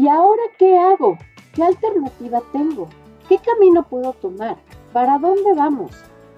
[0.00, 1.18] ¿Y ahora qué hago?
[1.52, 2.88] ¿Qué alternativa tengo?
[3.28, 4.56] ¿Qué camino puedo tomar?
[4.94, 5.90] ¿Para dónde vamos?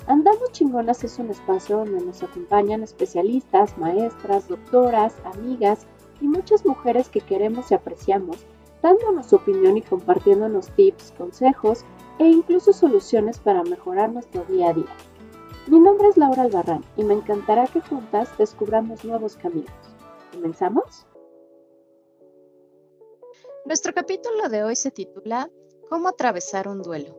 [0.09, 5.87] Andamos Chingonas es un espacio donde nos acompañan especialistas, maestras, doctoras, amigas
[6.21, 8.45] y muchas mujeres que queremos y apreciamos,
[8.83, 11.85] dándonos opinión y compartiéndonos tips, consejos
[12.19, 14.97] e incluso soluciones para mejorar nuestro día a día.
[15.69, 19.71] Mi nombre es Laura Albarrán y me encantará que juntas descubramos nuevos caminos.
[20.33, 21.07] ¿Comenzamos?
[23.65, 25.49] Nuestro capítulo de hoy se titula
[25.89, 27.17] ¿Cómo atravesar un duelo?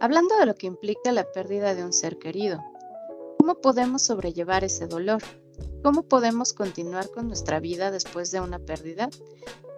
[0.00, 2.58] Hablando de lo que implica la pérdida de un ser querido.
[3.38, 5.22] ¿Cómo podemos sobrellevar ese dolor?
[5.84, 9.10] ¿Cómo podemos continuar con nuestra vida después de una pérdida?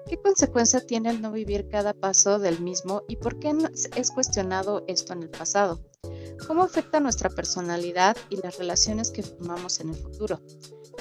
[0.08, 3.54] ¿Qué consecuencia tiene el no vivir cada paso del mismo y por qué
[3.94, 5.78] es cuestionado esto en el pasado?
[6.46, 10.40] ¿Cómo afecta nuestra personalidad y las relaciones que formamos en el futuro?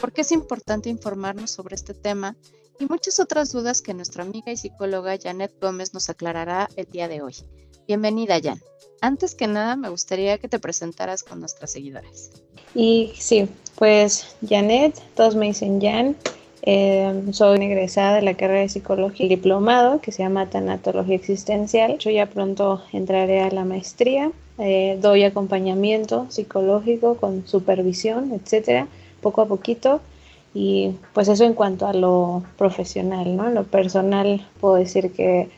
[0.01, 2.35] ¿Por qué es importante informarnos sobre este tema
[2.81, 7.07] y muchas otras dudas que nuestra amiga y psicóloga Janet Gómez nos aclarará el día
[7.07, 7.35] de hoy.
[7.87, 8.59] Bienvenida, Jan.
[9.01, 12.31] Antes que nada, me gustaría que te presentaras con nuestras seguidoras.
[12.73, 16.15] Y sí, pues Janet, todos me dicen Jan.
[16.63, 21.99] Eh, soy egresada de la carrera de psicología y diplomado que se llama Tanatología Existencial.
[21.99, 24.31] Yo ya pronto entraré a la maestría.
[24.57, 28.87] Eh, doy acompañamiento psicológico con supervisión, etcétera,
[29.21, 30.01] poco a poquito.
[30.53, 33.47] Y pues eso en cuanto a lo profesional, ¿no?
[33.47, 35.49] En lo personal puedo decir que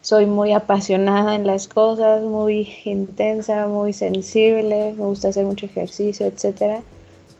[0.00, 6.26] soy muy apasionada en las cosas, muy intensa, muy sensible, me gusta hacer mucho ejercicio,
[6.26, 6.82] etcétera.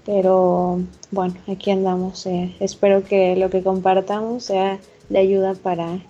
[0.05, 2.27] Pero bueno, aquí andamos.
[2.27, 2.55] Eh.
[2.61, 6.01] Espero que lo que compartamos sea de ayuda para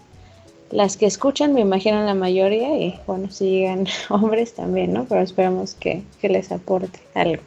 [0.71, 5.05] las que escuchan, me imagino la mayoría, y bueno, si llegan hombres también, ¿no?
[5.05, 7.43] Pero esperamos que, que les aporte algo.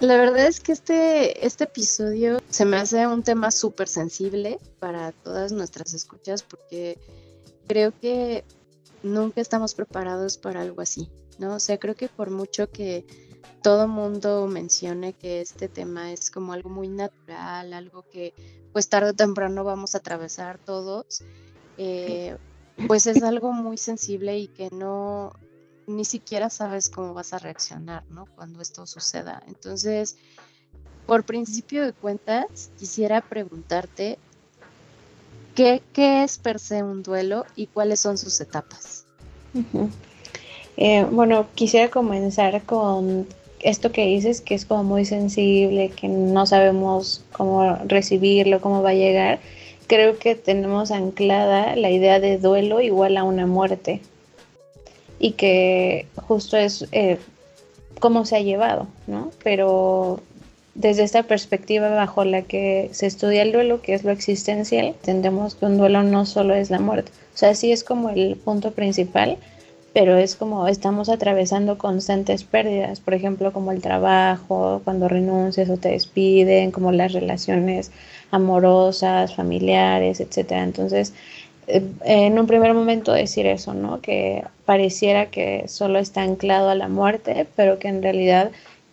[0.00, 5.12] La verdad es que este, este episodio se me hace un tema súper sensible para
[5.12, 6.98] todas nuestras escuchas porque
[7.66, 8.44] creo que
[9.02, 11.08] nunca estamos preparados para algo así,
[11.38, 11.54] ¿no?
[11.54, 13.06] O sea, creo que por mucho que
[13.62, 18.34] todo mundo mencione que este tema es como algo muy natural, algo que
[18.72, 21.24] pues tarde o temprano vamos a atravesar todos,
[21.78, 22.36] eh,
[22.86, 25.32] pues es algo muy sensible y que no,
[25.86, 28.26] ni siquiera sabes cómo vas a reaccionar, ¿no?
[28.34, 29.42] Cuando esto suceda.
[29.46, 30.16] Entonces,
[31.06, 34.18] por principio de cuentas, quisiera preguntarte
[35.54, 39.04] qué, es per se un duelo y cuáles son sus etapas.
[40.76, 43.26] Eh, bueno, quisiera comenzar con
[43.60, 48.90] esto que dices, que es como muy sensible, que no sabemos cómo recibirlo, cómo va
[48.90, 49.40] a llegar.
[49.86, 54.02] Creo que tenemos anclada la idea de duelo igual a una muerte
[55.18, 57.18] y que justo es eh,
[58.00, 59.30] cómo se ha llevado, ¿no?
[59.42, 60.20] Pero
[60.74, 65.54] desde esta perspectiva bajo la que se estudia el duelo, que es lo existencial, entendemos
[65.54, 67.10] que un duelo no solo es la muerte.
[67.34, 69.38] O sea, sí es como el punto principal,
[69.94, 75.78] pero es como estamos atravesando constantes pérdidas, por ejemplo, como el trabajo, cuando renuncias o
[75.78, 77.90] te despiden, como las relaciones
[78.30, 80.64] amorosas, familiares, etcétera.
[80.64, 81.14] Entonces,
[81.66, 84.00] en un primer momento decir eso, ¿no?
[84.00, 88.50] Que pareciera que solo está anclado a la muerte, pero que en realidad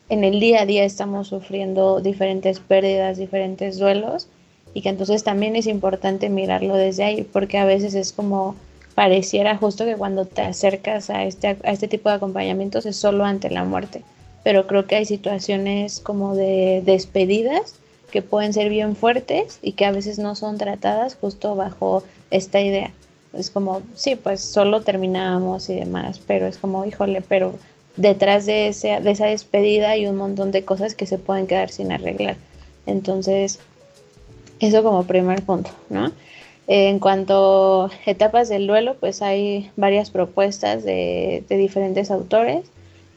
[0.10, 4.28] en el día a día estamos sufriendo diferentes pérdidas, diferentes duelos,
[4.74, 8.56] y que entonces también es importante mirarlo desde ahí, porque a veces es como
[8.96, 13.26] pareciera justo que cuando te acercas a este, a este tipo de acompañamientos es solo
[13.26, 14.04] ante la muerte,
[14.44, 17.76] pero creo que hay situaciones como de despedidas
[18.12, 22.60] que pueden ser bien fuertes y que a veces no son tratadas justo bajo esta
[22.60, 22.92] idea.
[23.32, 27.54] Es como, sí, pues solo terminamos y demás, pero es como, híjole, pero
[27.96, 31.70] detrás de, ese, de esa despedida hay un montón de cosas que se pueden quedar
[31.70, 32.36] sin arreglar.
[32.86, 33.60] Entonces,
[34.60, 36.12] eso como primer punto, ¿no?
[36.68, 42.66] En cuanto a etapas del duelo, pues hay varias propuestas de, de diferentes autores.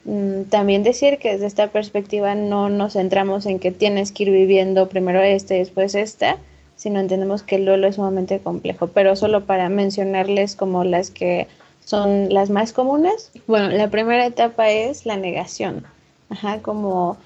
[0.05, 4.31] Mm, también decir que desde esta perspectiva no nos centramos en que tienes que ir
[4.31, 6.37] viviendo primero este después esta,
[6.77, 11.47] sino entendemos que el duelo es sumamente complejo, pero solo para mencionarles como las que
[11.83, 13.31] son las más comunes.
[13.47, 15.85] Bueno, la primera etapa es la negación,
[16.29, 17.17] Ajá, como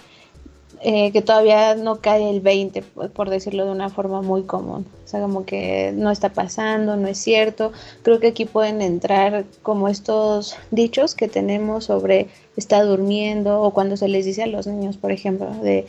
[0.83, 2.81] eh, que todavía no cae el 20,
[3.13, 4.87] por decirlo de una forma muy común.
[5.05, 7.71] O sea, como que no está pasando, no es cierto.
[8.01, 12.27] Creo que aquí pueden entrar como estos dichos que tenemos sobre
[12.57, 15.85] está durmiendo o cuando se les dice a los niños, por ejemplo, de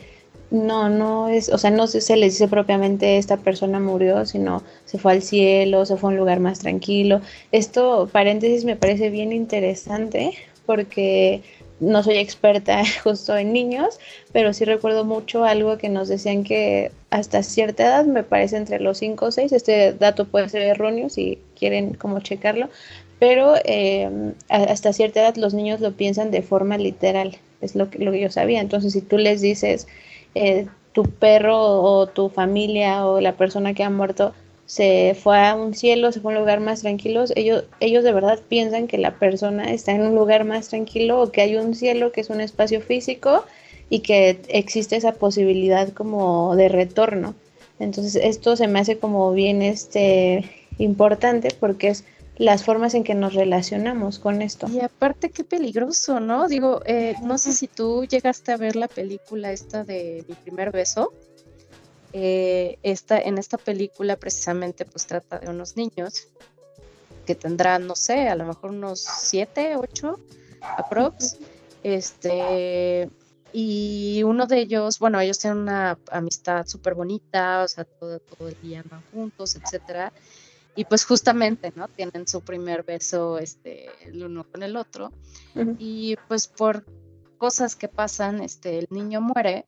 [0.53, 4.99] no, no es, o sea, no se les dice propiamente esta persona murió, sino se
[4.99, 7.21] fue al cielo, se fue a un lugar más tranquilo.
[7.51, 10.33] Esto, paréntesis, me parece bien interesante
[10.67, 11.41] porque
[11.79, 13.99] no soy experta justo en niños,
[14.31, 18.79] pero sí recuerdo mucho algo que nos decían que hasta cierta edad, me parece entre
[18.79, 22.69] los 5 o 6, este dato puede ser erróneo si quieren como checarlo,
[23.17, 27.97] pero eh, hasta cierta edad los niños lo piensan de forma literal, es lo que,
[27.97, 28.61] lo que yo sabía.
[28.61, 29.87] Entonces, si tú les dices,
[30.35, 34.33] eh, tu perro o tu familia o la persona que ha muerto
[34.65, 38.13] se fue a un cielo, se fue a un lugar más tranquilo, ellos, ellos de
[38.13, 41.75] verdad piensan que la persona está en un lugar más tranquilo o que hay un
[41.75, 43.43] cielo que es un espacio físico
[43.89, 47.35] y que existe esa posibilidad como de retorno.
[47.79, 52.05] Entonces esto se me hace como bien este importante porque es
[52.37, 54.67] las formas en que nos relacionamos con esto.
[54.69, 56.47] Y aparte qué peligroso, ¿no?
[56.47, 60.71] Digo, eh, no sé si tú llegaste a ver la película esta de Mi primer
[60.71, 61.13] beso.
[62.11, 66.27] Eh, esta, en esta película precisamente pues trata de unos niños
[67.25, 70.19] que tendrán, no sé, a lo mejor unos siete, ocho
[70.77, 71.37] aprox.
[71.83, 73.09] Este,
[73.51, 78.47] y uno de ellos, bueno, ellos tienen una amistad súper bonita, o sea, todo, todo
[78.47, 80.11] el día van juntos, etcétera
[80.75, 81.87] y pues justamente, ¿no?
[81.87, 85.11] Tienen su primer beso este, el uno con el otro
[85.77, 86.83] y pues por
[87.37, 89.65] cosas que pasan, este, el niño muere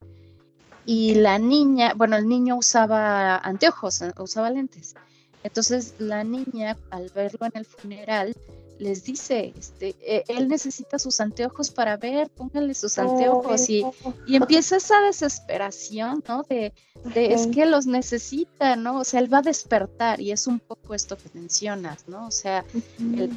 [0.86, 4.96] y la niña, bueno, el niño usaba anteojos, usaba lentes.
[5.44, 8.36] Entonces la niña, al verlo en el funeral,
[8.80, 13.86] les dice, este, e, él necesita sus anteojos para ver, pónganle sus anteojos y,
[14.28, 16.44] y empieza esa desesperación, ¿no?
[16.44, 16.74] De,
[17.14, 19.00] de, es que los necesita, ¿no?
[19.00, 22.28] O sea, él va a despertar y es un poco esto que mencionas, ¿no?
[22.28, 22.66] O sea,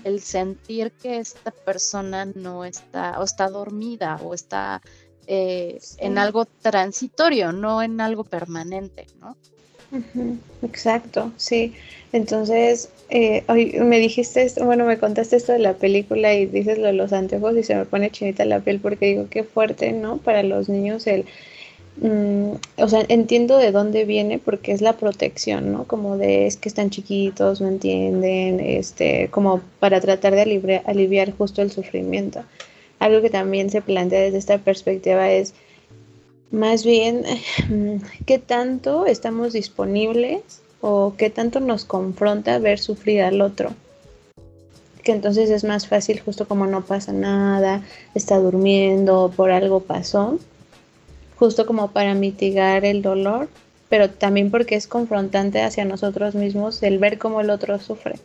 [0.04, 4.82] el, sentir que esta persona no está, o está dormida o está
[5.26, 9.36] eh, en algo transitorio, no en algo permanente, ¿no?
[10.60, 11.74] Exacto, sí.
[12.12, 16.78] Entonces, eh, hoy me dijiste esto, bueno, me contaste esto de la película y dices
[16.78, 19.92] lo de los anteojos y se me pone chinita la piel porque digo, qué fuerte,
[19.92, 20.18] ¿no?
[20.18, 21.26] Para los niños el...
[21.96, 25.86] Mm, o sea, entiendo de dónde viene porque es la protección, ¿no?
[25.86, 31.32] Como de es que están chiquitos, no entienden, este, como para tratar de aliviar, aliviar
[31.32, 32.44] justo el sufrimiento.
[32.98, 35.54] Algo que también se plantea desde esta perspectiva es
[36.50, 37.24] más bien
[38.26, 40.42] qué tanto estamos disponibles
[40.80, 43.70] o qué tanto nos confronta ver sufrir al otro.
[45.02, 47.82] Que entonces es más fácil justo como no pasa nada,
[48.14, 50.38] está durmiendo, por algo pasó,
[51.36, 53.48] justo como para mitigar el dolor,
[53.88, 58.16] pero también porque es confrontante hacia nosotros mismos el ver cómo el otro sufre.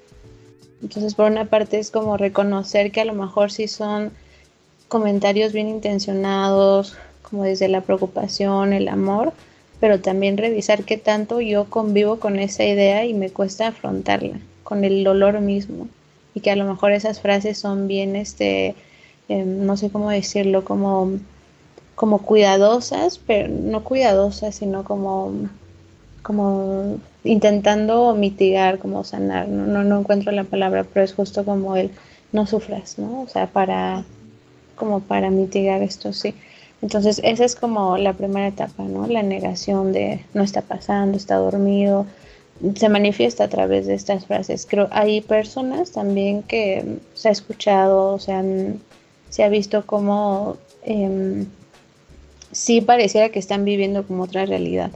[0.81, 4.11] Entonces por una parte es como reconocer que a lo mejor sí son
[4.89, 6.97] comentarios bien intencionados,
[7.33, 9.33] como desde la preocupación, el amor,
[9.80, 14.83] pero también revisar qué tanto yo convivo con esa idea y me cuesta afrontarla, con
[14.83, 15.88] el dolor mismo.
[16.35, 18.75] Y que a lo mejor esas frases son bien, este,
[19.30, 21.13] em, no sé cómo decirlo, como,
[21.95, 25.33] como cuidadosas, pero no cuidadosas, sino como,
[26.21, 29.47] como intentando mitigar, como sanar.
[29.47, 31.89] No, no, no encuentro la palabra, pero es justo como el
[32.31, 33.21] no sufras, ¿no?
[33.21, 34.03] O sea, para,
[34.75, 36.35] como para mitigar esto, sí.
[36.83, 39.07] Entonces, esa es como la primera etapa, ¿no?
[39.07, 42.06] La negación de no está pasando, está dormido.
[42.75, 44.68] Se manifiesta a través de estas frases.
[44.69, 48.81] Creo hay personas también que se ha escuchado, se, han,
[49.30, 51.45] se ha visto como eh,
[52.51, 54.91] sí pareciera que están viviendo como otra realidad,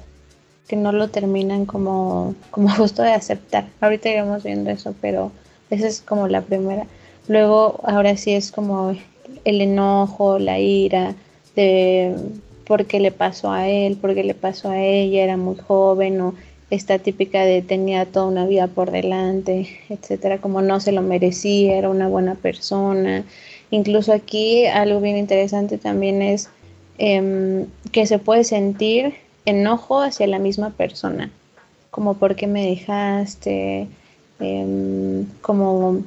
[0.68, 3.70] que no lo terminan como, como justo de aceptar.
[3.80, 5.32] Ahorita iremos viendo eso, pero
[5.70, 6.86] esa es como la primera.
[7.30, 8.94] Luego, ahora sí es como
[9.46, 11.16] el enojo, la ira,
[11.58, 12.16] de
[12.66, 16.22] por qué le pasó a él, por qué le pasó a ella, era muy joven
[16.22, 16.34] o
[16.70, 21.78] esta típica de tenía toda una vida por delante, etcétera, como no se lo merecía,
[21.78, 23.24] era una buena persona.
[23.72, 26.50] Incluso aquí algo bien interesante también es
[26.98, 29.14] em, que se puede sentir
[29.46, 31.32] enojo hacia la misma persona,
[31.90, 33.88] como por qué me dejaste,
[34.40, 36.04] em, como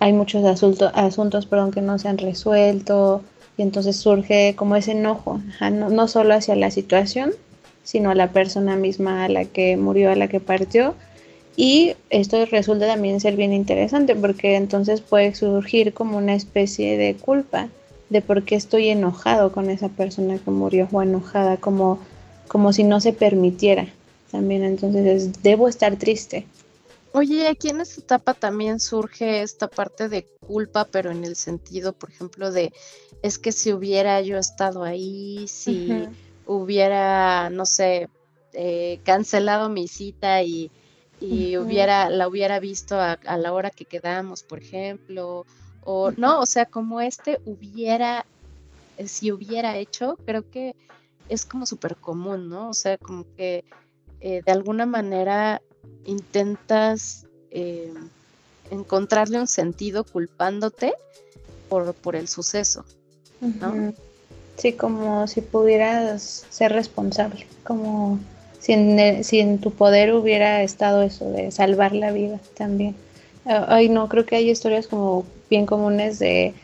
[0.00, 3.22] hay muchos asuntos, asuntos perdón, que no se han resuelto,
[3.56, 7.32] y entonces surge como ese enojo, no, no, solo hacia la situación,
[7.84, 10.94] sino a la persona misma a la que murió, a la que partió.
[11.56, 17.14] Y esto resulta también ser bien interesante porque entonces puede surgir como una especie de
[17.14, 17.68] culpa
[18.08, 22.00] de por qué estoy enojado con esa persona que murió o enojada, como,
[22.48, 23.86] como si no se permitiera.
[24.32, 26.44] También entonces debo estar triste
[27.16, 31.92] Oye, aquí en esta etapa también surge esta parte de culpa, pero en el sentido,
[31.92, 32.72] por ejemplo, de
[33.24, 36.06] es que si hubiera yo estado ahí, si
[36.46, 38.08] hubiera, no sé,
[38.52, 40.70] eh, cancelado mi cita y,
[41.20, 45.46] hubiera, la hubiera visto a, a, la hora que quedamos, por ejemplo,
[45.82, 48.26] o no, o sea, como este hubiera
[48.96, 50.74] eh, si hubiera hecho, creo que
[51.28, 52.68] es como súper común, ¿no?
[52.68, 53.64] O sea, como que
[54.20, 55.62] eh, de alguna manera
[56.04, 57.92] intentas eh,
[58.70, 60.94] encontrarle un sentido culpándote
[61.68, 62.84] por, por el suceso,
[64.56, 68.18] Sí, como si pudieras ser responsable, como
[68.60, 72.94] si en, si en tu poder hubiera estado eso de salvar la vida también.
[73.44, 76.54] Ay, no, creo que hay historias como bien comunes de,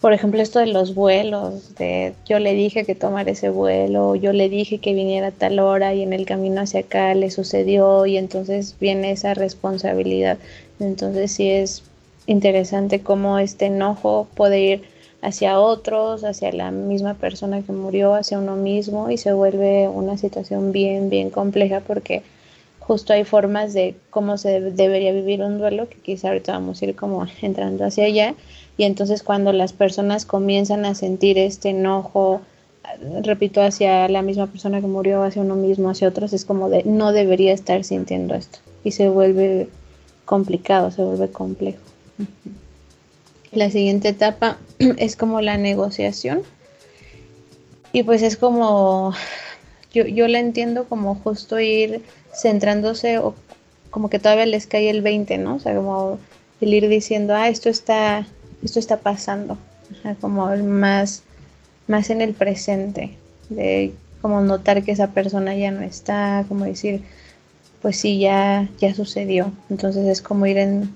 [0.00, 4.32] por ejemplo, esto de los vuelos, de yo le dije que tomara ese vuelo, yo
[4.32, 8.06] le dije que viniera a tal hora y en el camino hacia acá le sucedió
[8.06, 10.38] y entonces viene esa responsabilidad.
[10.80, 11.82] Entonces sí es
[12.26, 18.38] interesante cómo este enojo puede ir hacia otros, hacia la misma persona que murió, hacia
[18.38, 22.22] uno mismo y se vuelve una situación bien, bien compleja porque
[22.88, 26.86] justo hay formas de cómo se debería vivir un duelo, que quizá ahorita vamos a
[26.86, 28.34] ir como entrando hacia allá,
[28.78, 32.40] y entonces cuando las personas comienzan a sentir este enojo,
[33.22, 36.82] repito, hacia la misma persona que murió, hacia uno mismo, hacia otros, es como de
[36.84, 39.68] no debería estar sintiendo esto, y se vuelve
[40.24, 41.82] complicado, se vuelve complejo.
[43.52, 44.56] La siguiente etapa
[44.96, 46.42] es como la negociación.
[47.92, 49.12] Y pues es como,
[49.92, 52.02] yo, yo la entiendo como justo ir
[52.34, 53.34] centrándose o
[53.90, 55.56] como que todavía les cae el 20, ¿no?
[55.56, 56.18] O sea, como
[56.60, 58.26] el ir diciendo, ah, esto está,
[58.62, 59.56] esto está pasando.
[59.90, 61.22] O sea, como más,
[61.86, 63.16] más en el presente,
[63.48, 67.02] de como notar que esa persona ya no está, como decir,
[67.80, 69.52] pues sí, ya, ya sucedió.
[69.70, 70.94] Entonces es como ir en,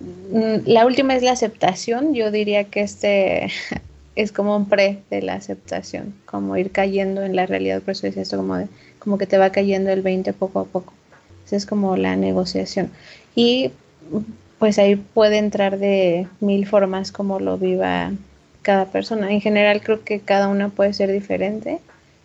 [0.00, 2.14] la última es la aceptación.
[2.14, 3.50] Yo diría que este
[4.16, 7.82] es como un pre de la aceptación, como ir cayendo en la realidad.
[7.82, 10.92] Por eso es esto como, como que te va cayendo el 20 poco a poco.
[11.46, 12.90] Esa es como la negociación.
[13.34, 13.70] Y
[14.58, 18.12] pues ahí puede entrar de mil formas como lo viva
[18.62, 19.30] cada persona.
[19.30, 21.78] En general creo que cada una puede ser diferente,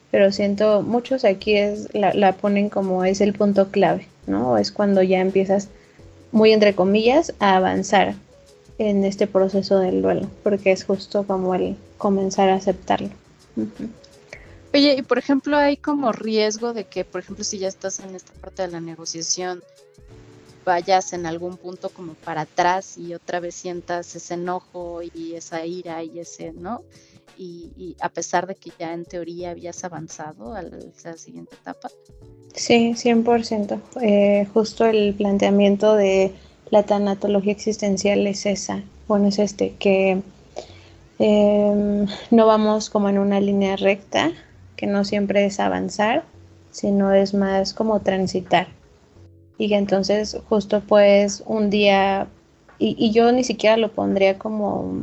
[0.09, 4.57] pero siento muchos aquí es la, la ponen como es el punto clave, ¿no?
[4.57, 5.69] Es cuando ya empiezas
[6.31, 8.15] muy entre comillas, a avanzar
[8.77, 13.09] en este proceso del duelo, porque es justo como el comenzar a aceptarlo.
[14.73, 18.15] Oye, y por ejemplo, hay como riesgo de que, por ejemplo, si ya estás en
[18.15, 19.61] esta parte de la negociación,
[20.65, 25.65] vayas en algún punto como para atrás y otra vez sientas ese enojo y esa
[25.65, 26.83] ira y ese, ¿no?
[27.43, 31.89] Y, a pesar de que ya en teoría habías avanzado a la siguiente etapa.
[32.53, 33.81] Sí, 100%.
[34.01, 36.33] Eh, justo el planteamiento de
[36.69, 40.21] la tanatología existencial es esa, bueno, es este, que
[41.17, 44.31] em, no vamos como en una línea recta,
[44.75, 46.23] que no siempre es avanzar,
[46.69, 48.67] sino es más como transitar.
[49.57, 52.27] Y entonces justo pues un día,
[52.77, 54.93] y, y yo ni siquiera lo pondría como,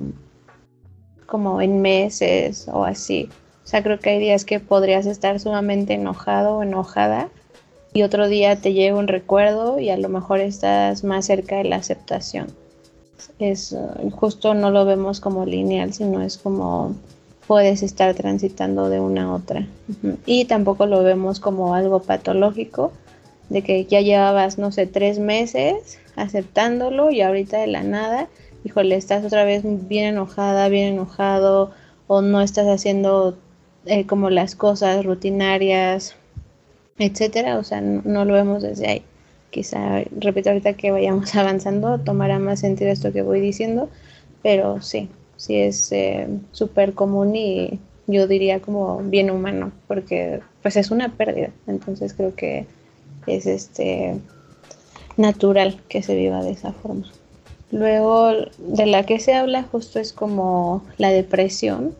[1.28, 3.28] como en meses o así.
[3.64, 7.28] O sea, creo que hay días que podrías estar sumamente enojado o enojada
[7.92, 11.64] y otro día te llega un recuerdo y a lo mejor estás más cerca de
[11.64, 12.48] la aceptación.
[13.38, 16.94] Es uh, justo no lo vemos como lineal, sino es como
[17.46, 19.66] puedes estar transitando de una a otra.
[20.26, 22.92] Y tampoco lo vemos como algo patológico,
[23.48, 28.28] de que ya llevabas, no sé, tres meses aceptándolo y ahorita de la nada,
[28.64, 31.72] híjole, estás otra vez bien enojada, bien enojado,
[32.06, 33.36] o no estás haciendo
[33.86, 36.16] eh, como las cosas rutinarias
[36.98, 39.02] etcétera, o sea, no, lo vemos desde ahí.
[39.50, 43.88] Quizá, repito, ahorita que vayamos avanzando, tomará más sentido esto que voy diciendo,
[44.42, 50.76] pero sí, sí es eh, súper común y yo diría como bien humano, porque pues
[50.76, 52.66] es una pérdida, entonces creo que
[53.26, 54.14] es este
[55.16, 57.06] natural que se viva de esa forma.
[57.70, 61.94] Luego de la que se habla justo es como la depresión,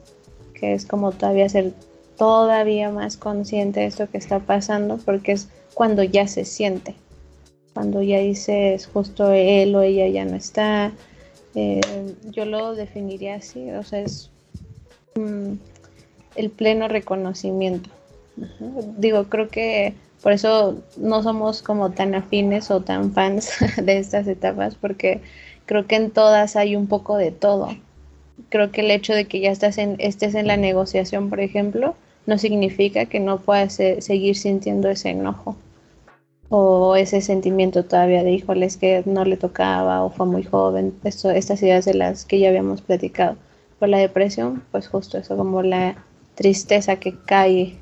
[0.55, 1.73] que es como todavía ser
[2.17, 6.95] todavía más consciente de esto que está pasando porque es cuando ya se siente,
[7.75, 10.93] cuando ya dices justo él o ella ya no está.
[11.55, 11.81] Eh,
[12.31, 14.31] yo lo definiría así, o sea, es
[15.15, 15.53] mm,
[16.35, 17.91] el pleno reconocimiento.
[18.97, 24.27] Digo, creo que por eso no somos como tan afines o tan fans de estas
[24.27, 25.21] etapas porque
[25.69, 27.69] creo que en todas hay un poco de todo.
[28.49, 31.95] Creo que el hecho de que ya estás en, estés en la negociación, por ejemplo,
[32.27, 35.57] no significa que no puedas seguir sintiendo ese enojo
[36.49, 41.63] o ese sentimiento todavía de híjoles que no le tocaba o fue muy joven, estas
[41.63, 43.37] ideas de las que ya habíamos platicado.
[43.79, 46.03] Por la depresión, pues justo eso, como la
[46.35, 47.77] tristeza que cae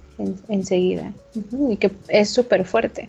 [0.49, 1.13] enseguida
[1.69, 3.09] y que es súper fuerte.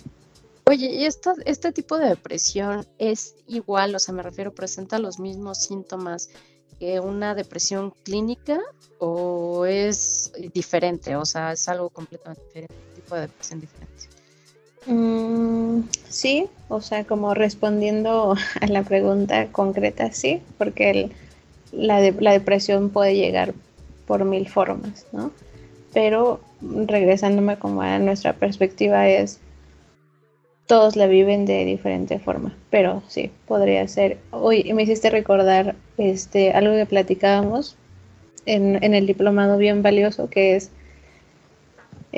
[0.70, 5.18] Oye, ¿y esto, este tipo de depresión es igual, o sea, me refiero, presenta los
[5.18, 6.30] mismos síntomas
[6.78, 8.60] que una depresión clínica
[9.00, 11.16] o es diferente?
[11.16, 13.94] O sea, es algo completamente diferente, tipo de depresión diferente.
[14.88, 21.12] Mm, sí, o sea, como respondiendo a la pregunta concreta, sí, porque
[21.72, 23.54] la, la depresión puede llegar
[24.06, 25.32] por mil formas, ¿no?
[25.94, 29.40] Pero regresándome como a nuestra perspectiva es,
[30.68, 34.20] todos la viven de diferente forma, pero sí, podría ser.
[34.32, 37.78] Hoy me hiciste recordar este, algo que platicábamos
[38.46, 40.72] en, en el diplomado bien valioso, que es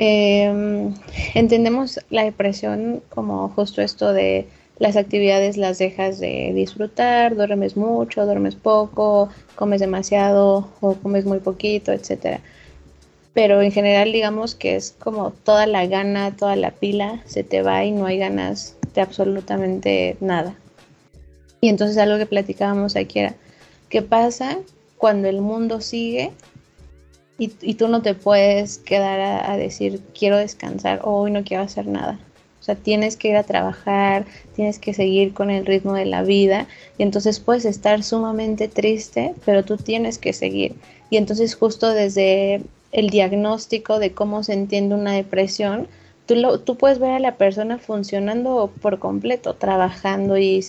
[0.02, 0.94] Em,
[1.34, 4.46] entendemos la depresión como justo esto de
[4.78, 11.40] las actividades las dejas de disfrutar, duermes mucho, duermes poco, comes demasiado o comes muy
[11.40, 12.40] poquito, etcétera.
[13.32, 17.62] Pero en general digamos que es como toda la gana, toda la pila se te
[17.62, 20.54] va y no hay ganas de absolutamente nada.
[21.60, 23.34] Y entonces algo que platicábamos aquí era,
[23.88, 24.58] ¿qué pasa
[24.96, 26.32] cuando el mundo sigue
[27.38, 29.18] y, tú no te puedes quedar
[29.48, 32.20] a, decir quiero descansar o hoy no quiero hacer nada.
[32.60, 36.22] O sea, tienes que ir a trabajar, tienes que seguir con el ritmo de la
[36.22, 36.66] vida
[36.98, 40.74] y entonces puedes estar sumamente triste, pero tú tienes que seguir.
[41.08, 42.60] Y entonces justo desde
[42.92, 45.88] el diagnóstico de cómo se entiende una depresión,
[46.64, 50.62] tú, puedes ver a la persona funcionando por completo, trabajando y,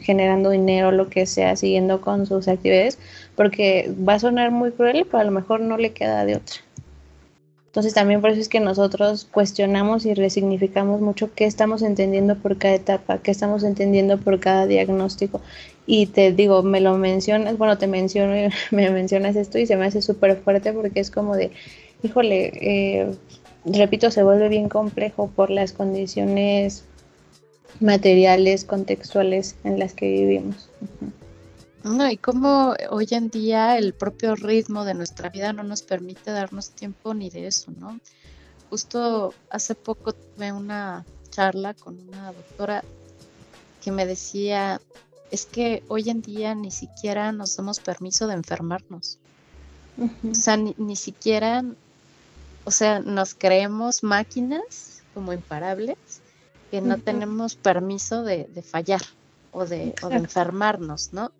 [0.00, 2.98] generando dinero, lo que sea, siguiendo con sus actividades,
[3.36, 6.56] porque va a sonar muy cruel, pero a lo mejor no le queda de otra.
[7.66, 12.56] Entonces también por eso es que nosotros cuestionamos y resignificamos mucho qué estamos entendiendo por
[12.56, 15.40] cada etapa, qué estamos entendiendo por cada diagnóstico.
[15.86, 18.32] Y te digo, me lo mencionas, bueno, te menciono,
[18.70, 21.50] me mencionas esto y se me hace súper fuerte porque es como de,
[22.02, 23.14] híjole, eh,
[23.64, 26.84] repito, se vuelve bien complejo por las condiciones
[27.80, 30.68] materiales, contextuales en las que vivimos.
[31.82, 36.30] No, y cómo hoy en día el propio ritmo de nuestra vida no nos permite
[36.30, 38.00] darnos tiempo ni de eso, ¿no?
[38.70, 42.82] Justo hace poco tuve una charla con una doctora
[43.82, 44.80] que me decía,
[45.34, 49.18] es que hoy en día ni siquiera nos damos permiso de enfermarnos.
[49.98, 51.62] O sea, ni, ni, siquiera
[52.64, 55.96] o sea, nos creemos máquinas como imparables
[56.70, 59.02] que no tenemos permiso de, fallar
[59.52, 61.30] o de, enfermarnos, ¿no?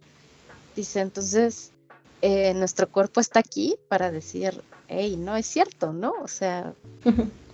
[0.76, 1.72] Dice, entonces,
[2.20, 6.12] eh, nuestro cuerpo está aquí para decir, hey, no es cierto, ¿no?
[6.22, 6.74] O sea,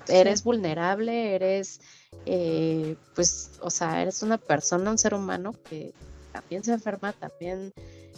[0.09, 1.81] eres vulnerable, eres,
[2.27, 5.95] eh, pues, o sea, eres una persona, un ser humano que
[6.33, 7.73] también se enferma, también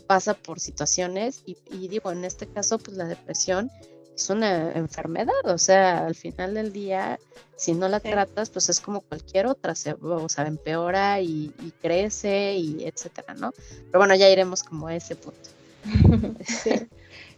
[0.06, 3.70] pasa por situaciones y, y digo, en este caso, pues la depresión
[4.14, 7.18] es una enfermedad, o sea, al final del día,
[7.56, 12.54] si no la tratas, pues es como cualquier otra, se, o sea, empeora y, crece
[12.56, 13.52] y etcétera, ¿no?
[13.86, 15.50] Pero bueno, ya iremos como a ese punto.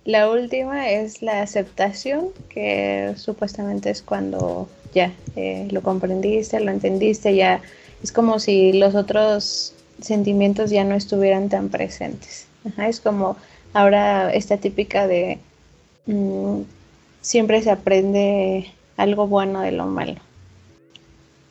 [0.05, 7.35] La última es la aceptación, que supuestamente es cuando ya eh, lo comprendiste, lo entendiste,
[7.35, 7.63] ya
[8.03, 9.73] es como si los otros
[10.05, 12.47] sentimientos ya no estuvieran tan presentes.
[12.79, 13.37] es como
[13.73, 15.39] ahora esta típica de
[16.07, 16.63] Mm,
[17.23, 20.17] siempre se aprende algo bueno de lo malo.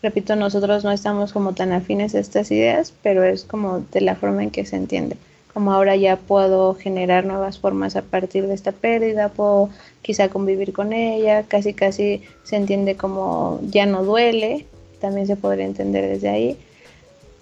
[0.01, 4.15] Repito, nosotros no estamos como tan afines a estas ideas, pero es como de la
[4.15, 5.17] forma en que se entiende.
[5.53, 9.69] Como ahora ya puedo generar nuevas formas a partir de esta pérdida, puedo
[10.01, 14.65] quizá convivir con ella, casi casi se entiende como ya no duele,
[14.99, 16.57] también se podría entender desde ahí.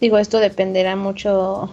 [0.02, 1.72] Digo, esto dependerá mucho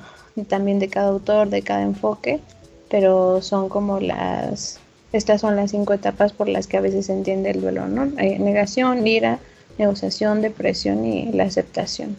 [0.48, 2.40] también de cada autor, de cada enfoque,
[2.88, 4.78] pero son como las
[5.12, 8.04] estas son las cinco etapas por las que a veces se entiende el duelo, ¿no?
[8.04, 9.38] negación, ira,
[9.78, 12.14] negociación, depresión y la aceptación.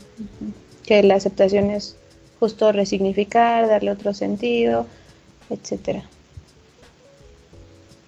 [0.84, 1.96] Que la aceptación es
[2.40, 4.88] justo resignificar, darle otro sentido,
[5.52, 6.04] etcétera.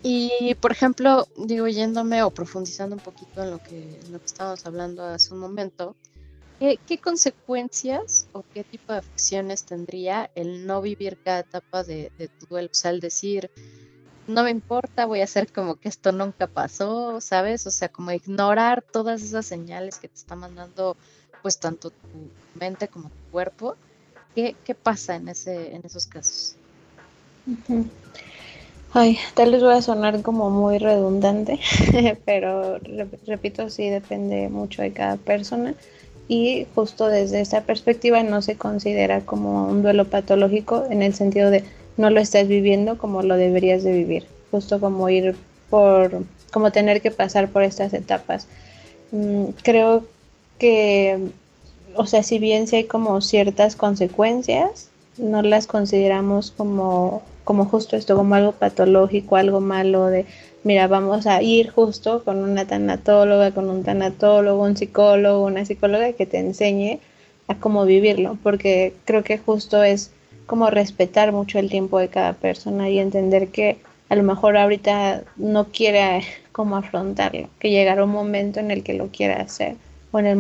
[0.02, 4.66] Y por ejemplo, digo, yéndome o profundizando un poquito en lo que, lo que estábamos
[4.66, 5.96] hablando hace un momento,
[6.62, 12.46] ¿qué, consecuencias o qué tipo de afecciones tendría el no vivir cada etapa de, tu
[12.46, 12.70] duelo?
[12.72, 13.50] O sea, el decir,
[14.28, 17.66] no me importa, voy a hacer como que esto nunca pasó, ¿sabes?
[17.66, 20.96] O sea, como ignorar todas esas señales que te está mandando,
[21.42, 23.76] pues tanto tu mente como tu cuerpo.
[24.36, 26.56] ¿Qué, pasa en, ese, en esos casos?
[28.94, 31.60] Ay, tal vez voy a sonar como muy redundante,
[32.26, 32.78] pero
[33.26, 35.74] repito, sí depende mucho de cada persona
[36.32, 41.50] y justo desde esta perspectiva no se considera como un duelo patológico en el sentido
[41.50, 41.66] de
[41.98, 45.36] no lo estás viviendo como lo deberías de vivir, justo como ir
[45.70, 48.48] por, como tener que pasar por estas etapas.
[49.12, 50.06] Mm, creo
[50.58, 51.20] que,
[51.98, 57.98] o sea, si bien sí hay como ciertas consecuencias, no las consideramos como como justo
[57.98, 60.26] esto, como algo patológico, algo malo de,
[60.64, 66.14] mira, vamos a ir justo con una tanatóloga, con un tanatólogo, un psicólogo, una psicóloga
[66.14, 67.00] que te enseñe
[67.48, 70.12] a cómo vivirlo, porque creo que justo es
[70.46, 73.78] como respetar mucho el tiempo de cada persona y entender que
[74.10, 78.94] a lo mejor ahorita no quiere cómo afrontarlo, que llegará un momento en el que
[78.94, 79.76] lo quiera hacer.
[80.12, 80.38] O en el,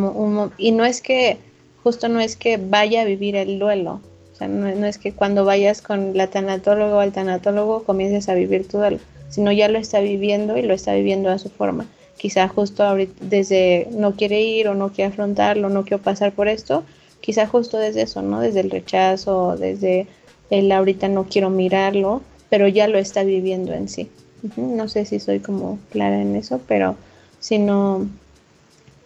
[0.57, 1.37] y no es que,
[1.81, 4.01] justo no es que vaya a vivir el duelo,
[4.33, 8.33] o sea, no, es que cuando vayas con la tanatóloga o al tanatólogo comiences a
[8.33, 8.99] vivir tu duelo,
[9.31, 11.87] sino ya lo está viviendo y lo está viviendo a su forma.
[12.17, 16.47] Quizá justo ahorita desde no quiere ir o no quiere afrontarlo, no quiero pasar por
[16.47, 16.83] esto,
[17.21, 18.39] quizá justo desde eso, ¿no?
[18.39, 20.05] Desde el rechazo, desde
[20.51, 24.11] el ahorita no quiero mirarlo, pero ya lo está viviendo en sí.
[24.55, 26.95] No sé si soy como clara en eso, pero
[27.39, 28.07] si no,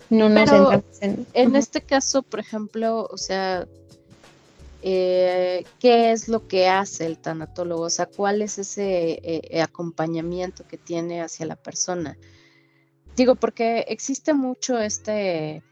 [0.10, 0.50] no nos
[1.02, 1.26] en...
[1.34, 3.68] En este caso, por ejemplo, o sea,
[4.88, 7.84] eh, ¿qué es lo que hace el tanatólogo?
[7.84, 12.17] O sea, ¿cuál es ese eh, acompañamiento que tiene hacia la persona?
[13.15, 15.63] Digo, porque existe mucho este,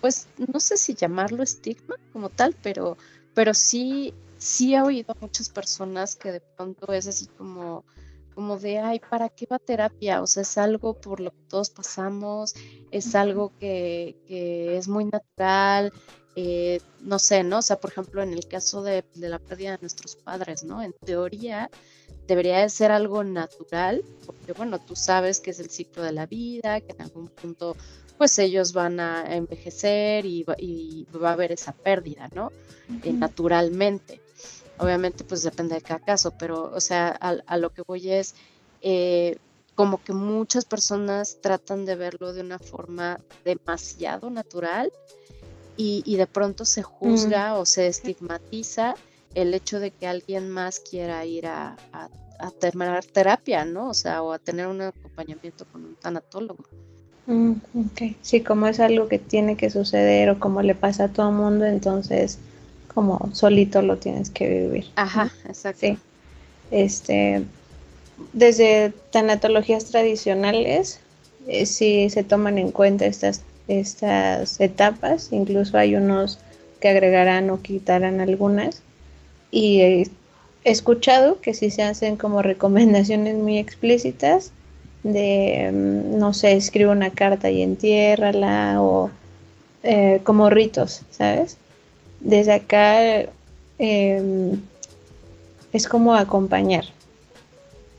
[0.00, 2.96] pues, no sé si llamarlo estigma como tal, pero,
[3.34, 7.84] pero sí sí he oído a muchas personas que de pronto es así como,
[8.34, 10.22] como de, ay, ¿para qué va terapia?
[10.22, 12.54] O sea, es algo por lo que todos pasamos,
[12.90, 14.16] es algo que,
[14.76, 15.92] es muy natural,
[16.36, 17.58] eh, no sé, ¿no?
[17.58, 20.82] O sea, por ejemplo, en el caso de, de, la pérdida de nuestros padres, ¿no?
[20.82, 21.70] En teoría
[22.28, 26.26] debería de ser algo natural, porque bueno, tú sabes que es el ciclo de la
[26.26, 27.76] vida, que en algún punto
[28.18, 32.52] pues ellos van a envejecer y, va a haber esa pérdida, ¿no?
[33.02, 34.20] Eh, naturalmente.
[34.78, 38.34] Obviamente, pues depende de cada caso, pero, o sea, a, lo que voy es,
[38.82, 39.38] eh,
[39.74, 44.92] como que muchas personas tratan de verlo de una forma demasiado natural
[45.76, 48.94] y, de pronto se juzga o se estigmatiza
[49.34, 52.08] el hecho de que alguien más quiera ir a, a,
[52.38, 53.90] a terminar terapia, ¿no?
[53.90, 56.64] O sea, o a tener un acompañamiento con un tanatólogo.
[57.26, 57.54] Mm,
[58.22, 61.64] sí, como es algo que tiene que suceder o como le pasa a todo mundo,
[61.64, 62.38] entonces
[62.94, 64.86] como solito lo tienes que vivir.
[64.96, 65.80] Ajá, exacto.
[65.80, 65.98] Sí.
[66.70, 67.44] Este,
[68.32, 71.00] desde tanatologías tradicionales,
[71.48, 76.38] eh, sí se toman en cuenta estas, estas etapas, incluso hay unos
[76.80, 78.82] que agregarán o quitarán algunas.
[79.50, 80.06] Y he
[80.64, 84.52] escuchado que sí se hacen como recomendaciones muy explícitas
[85.02, 89.10] de, mm, no sé, escribe una carta y entiérrala o
[89.82, 91.58] eh, como ritos, ¿sabes?
[92.20, 93.26] Desde acá
[93.78, 94.60] em,
[95.72, 96.86] es como acompañar,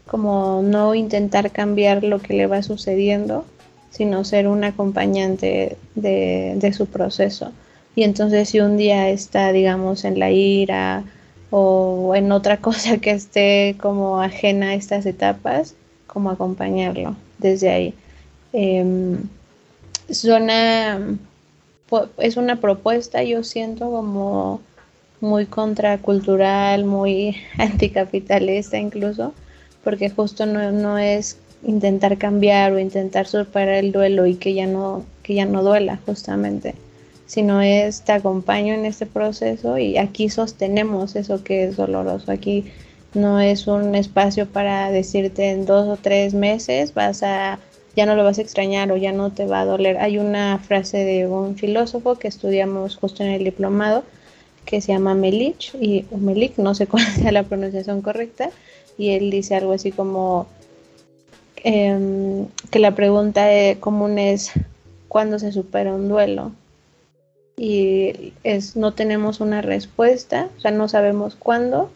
[0.08, 3.46] como no intentar cambiar lo que le va sucediendo,
[3.90, 7.52] sino ser un acompañante de, de su proceso.
[7.96, 11.04] Y entonces si un día está, digamos, en la ira
[11.50, 17.94] o en otra cosa que esté como ajena a estas etapas, como acompañarlo desde ahí.
[18.54, 19.18] Eh,
[20.10, 20.24] es
[22.38, 24.62] una propuesta, yo siento como
[25.20, 29.34] muy contracultural, muy anticapitalista incluso,
[29.84, 34.66] porque justo no, no es intentar cambiar o intentar superar el duelo y que ya
[34.66, 36.74] no, que ya no duela justamente,
[37.28, 42.66] sino es te acompaño en este proceso y aquí sostenemos eso que es doloroso, aquí
[43.14, 47.60] no es un espacio para decirte en dos o tres meses vas a
[47.96, 49.98] ya no lo vas a extrañar o ya no te va a doler.
[49.98, 54.04] Hay una frase de un filósofo que estudiamos justo en el diplomado
[54.66, 58.52] que se llama Melich y Melich, no sé cuál sea la pronunciación correcta,
[59.00, 60.46] y él dice algo así como
[61.64, 63.48] em, que la pregunta
[63.80, 64.52] común es
[65.08, 66.52] ¿cuándo se supera un duelo?
[67.58, 71.90] Y es no tenemos una respuesta, o sea, no sabemos cuándo,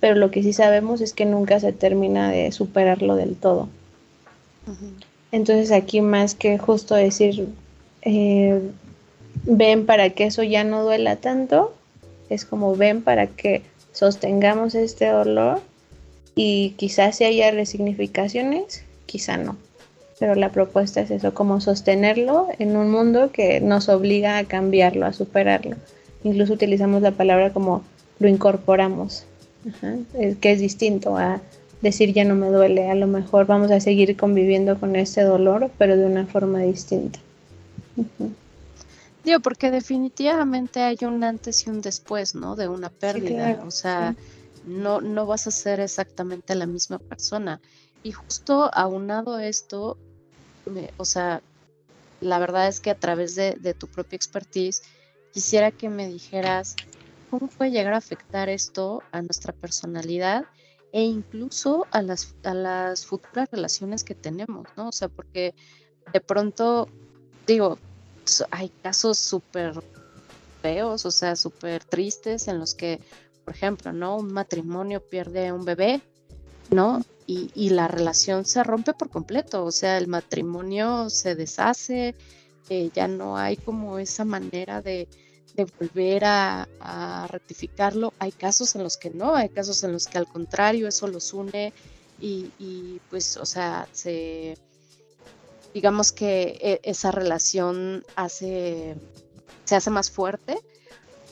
[0.00, 3.68] pero lo que sí sabemos es que nunca se termina de superarlo del todo.
[5.32, 7.48] Entonces aquí más que justo decir,
[8.02, 8.60] eh,
[9.44, 11.74] ven para que eso ya no duela tanto,
[12.28, 15.60] es como ven para que sostengamos este dolor
[16.34, 19.56] y quizás si haya resignificaciones, quizá no.
[20.20, 25.06] Pero la propuesta es eso, como sostenerlo en un mundo que nos obliga a cambiarlo,
[25.06, 25.76] a superarlo.
[26.22, 27.82] Incluso utilizamos la palabra como
[28.20, 29.24] lo incorporamos
[30.40, 31.40] que es distinto a
[31.82, 35.70] decir ya no me duele, a lo mejor vamos a seguir conviviendo con ese dolor,
[35.78, 37.18] pero de una forma distinta.
[39.24, 42.56] Digo, porque definitivamente hay un antes y un después, ¿no?
[42.56, 44.16] De una pérdida, o sea,
[44.66, 47.60] no, no vas a ser exactamente la misma persona.
[48.02, 49.96] Y justo aunado esto,
[50.96, 51.42] o sea,
[52.20, 54.82] la verdad es que a través de, de tu propia expertise,
[55.32, 56.76] quisiera que me dijeras
[57.30, 60.46] ¿Cómo puede llegar a afectar esto a nuestra personalidad
[60.92, 64.88] e incluso a las, a las futuras relaciones que tenemos, ¿no?
[64.88, 65.54] O sea, porque
[66.12, 66.88] de pronto,
[67.46, 67.78] digo,
[68.50, 69.74] hay casos súper
[70.62, 73.00] feos, o sea, súper tristes en los que,
[73.44, 74.16] por ejemplo, ¿no?
[74.16, 76.00] Un matrimonio pierde un bebé,
[76.70, 77.02] ¿no?
[77.30, 82.14] Y, la relación se rompe por completo, o sea, el matrimonio se deshace,
[82.70, 85.08] eh, ya no hay como esa manera de,
[85.54, 88.14] de volver a, rectificarlo.
[88.18, 91.34] Hay casos en los que no, hay casos en los que al contrario eso los
[91.34, 91.74] une
[92.18, 94.56] y, y pues, o sea, se,
[95.74, 98.96] digamos que e, esa relación hace,
[99.64, 100.58] se hace más fuerte,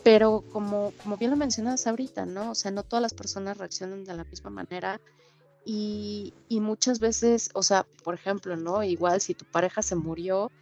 [0.02, 2.50] pero como, como bien lo mencionas ahorita, ¿no?
[2.50, 5.00] O sea, no todas las personas reaccionan de la misma manera
[5.68, 8.84] y, muchas veces, o sea, por ejemplo, ¿no?
[8.84, 10.52] Igual si tu pareja se murió,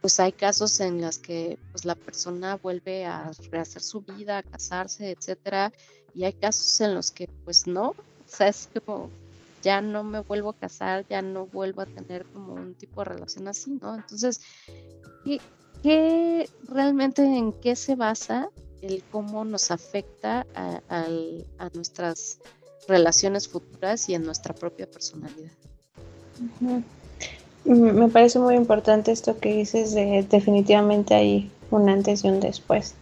[0.00, 4.42] pues hay casos en los que pues la persona vuelve a rehacer su vida, a
[4.42, 5.70] casarse, etcétera,
[6.14, 7.96] y hay casos en los que pues no, o
[8.26, 9.10] sea, es como
[9.62, 13.04] ya no me vuelvo a casar, ya no vuelvo a tener como un tipo de
[13.04, 13.94] relación así, ¿no?
[13.94, 14.40] Entonces,
[15.82, 18.48] ¿qué, realmente en qué se basa
[18.80, 20.46] el cómo nos afecta
[20.88, 22.38] a nuestras
[22.88, 25.52] relaciones futuras y en nuestra propia personalidad?
[26.60, 26.82] -huh.
[27.64, 32.94] Me parece muy importante esto que dices de definitivamente hay un antes y un después.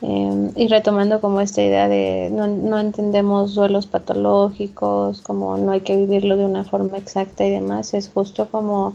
[0.00, 5.82] Eh, y retomando como esta idea de no, no, entendemos duelos patológicos, como no hay
[5.82, 8.94] que vivirlo de una forma exacta y demás, es justo como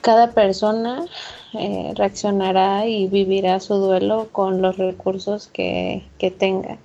[0.00, 1.04] cada persona
[1.58, 6.78] eh, reaccionará y vivirá su duelo con los recursos que, que tenga.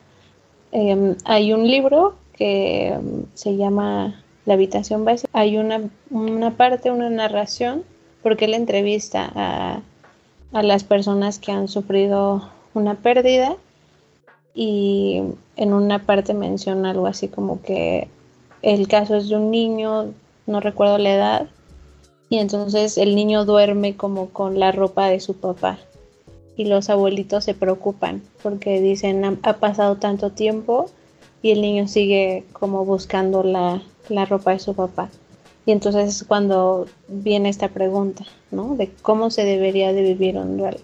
[0.72, 2.98] Eh, hay un libro que
[3.34, 5.30] se llama La habitación básica.
[5.34, 7.84] Hay una, una parte, una narración,
[8.22, 9.82] porque él entrevista a,
[10.52, 13.56] a las personas que han sufrido una pérdida
[14.54, 15.22] y
[15.58, 18.08] en una parte menciona algo así como que
[18.62, 20.14] el caso es de un niño,
[20.48, 21.48] no recuerdo la edad,
[22.30, 25.78] y entonces el niño duerme como con la ropa de su papá
[26.58, 30.90] y los abuelitos se preocupan porque dicen ha, pasado tanto tiempo
[31.46, 33.80] y el niño sigue como buscando la,
[34.10, 35.12] la ropa de su papá.
[35.68, 38.76] Y entonces es cuando viene esta pregunta, ¿no?
[38.76, 40.80] De cómo se debería de vivir un duelo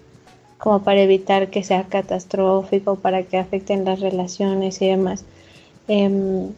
[0.58, 5.24] como para evitar que sea catastrófico, para que afecten las relaciones y demás.
[5.88, 6.48] Eh,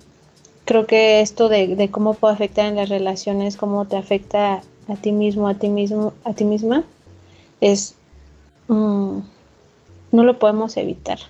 [0.67, 4.97] creo que esto de, de, cómo puede afectar en las relaciones, cómo te afecta a
[4.97, 6.85] ti mismo, a ti mismo, a ti misma,
[7.63, 7.95] es
[8.69, 9.23] um,
[10.13, 11.21] no lo podemos evitar.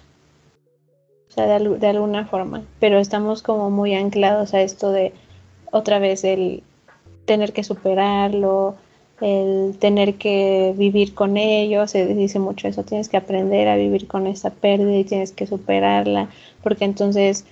[1.35, 5.13] Sea, de, alguna forma, pero estamos como muy anclados a esto de
[5.73, 6.63] otra vez el
[7.25, 8.77] tener que superarlo,
[9.21, 14.07] el tener que vivir con ellos, se dice mucho eso, tienes que aprender a vivir
[14.07, 16.29] con esta pérdida y tienes que superarla,
[16.63, 17.45] porque entonces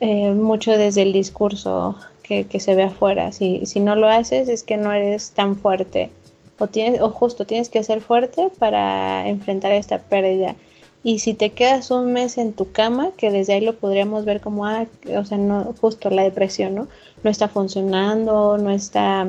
[0.00, 4.48] eh, mucho desde el discurso que, que, se ve afuera, si, si no lo haces
[4.48, 6.10] es que no eres tan fuerte,
[6.58, 10.56] o, tienes, o justo tienes que ser fuerte para enfrentar esta pérdida.
[11.04, 14.40] Y si te quedas un mes en tu cama, que desde ahí lo podríamos ver
[14.40, 14.86] como, ah,
[15.16, 16.88] o sea, no, justo la depresión, ¿no?
[17.24, 19.28] No está funcionando, no está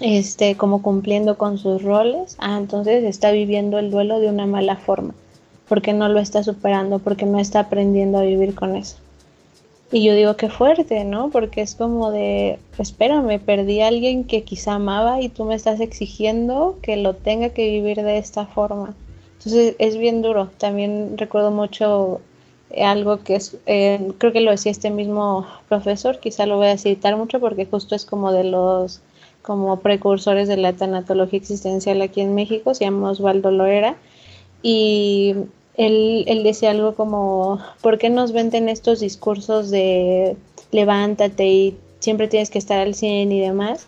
[0.00, 4.76] este, como cumpliendo con sus roles, ah, entonces está viviendo el duelo de una mala
[4.76, 5.14] forma,
[5.68, 8.96] porque no lo está superando, porque no está aprendiendo a vivir con eso.
[9.92, 11.30] Y yo digo que fuerte, ¿no?
[11.30, 15.78] Porque es como de, espérame, perdí a alguien que quizá amaba y tú me estás
[15.80, 18.94] exigiendo que lo tenga que vivir de esta forma.
[19.44, 20.50] Entonces es bien duro.
[20.58, 22.20] También recuerdo mucho
[22.82, 26.78] algo que es, eh, creo que lo decía este mismo profesor, quizá lo voy a
[26.78, 29.00] citar mucho porque justo es como de los
[29.42, 33.96] como precursores de la tanatología existencial aquí en México, se llama Osvaldo Loera,
[34.62, 35.34] y
[35.76, 40.36] él, él decía algo como, ¿por qué nos venden estos discursos de
[40.72, 43.86] levántate y siempre tienes que estar al 100 y demás?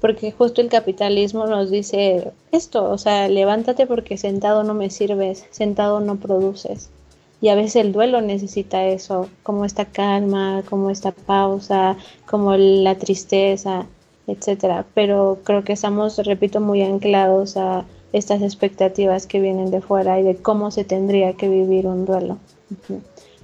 [0.00, 5.46] Porque justo el capitalismo nos dice esto, o sea, levántate porque sentado no me sirves,
[5.50, 6.90] sentado no produces.
[7.42, 12.96] Y a veces el duelo necesita eso, como esta calma, como esta pausa, como la
[12.96, 13.86] tristeza
[14.32, 14.86] etcétera.
[14.94, 20.22] Pero creo que estamos, repito, muy anclados a estas expectativas que vienen de fuera y
[20.22, 22.38] de cómo se tendría que vivir un duelo.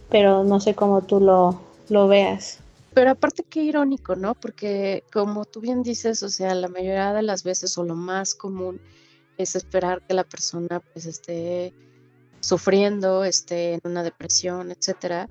[0.08, 2.60] Pero no sé cómo tú lo, lo veas.
[2.96, 4.34] Pero aparte qué irónico, ¿no?
[4.34, 8.34] Porque como tú bien dices, o sea, la mayoría de las veces o lo más
[8.34, 8.80] común
[9.36, 11.74] es esperar que la persona pues esté
[12.40, 15.28] sufriendo, esté en una depresión, etcétera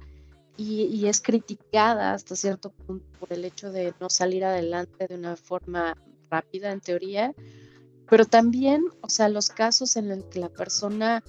[0.57, 5.15] y, y, es criticada hasta cierto punto por el hecho de no salir adelante de
[5.15, 5.97] una forma
[6.29, 7.33] rápida en teoría,
[8.07, 11.23] pero también, o sea, los casos en los que la persona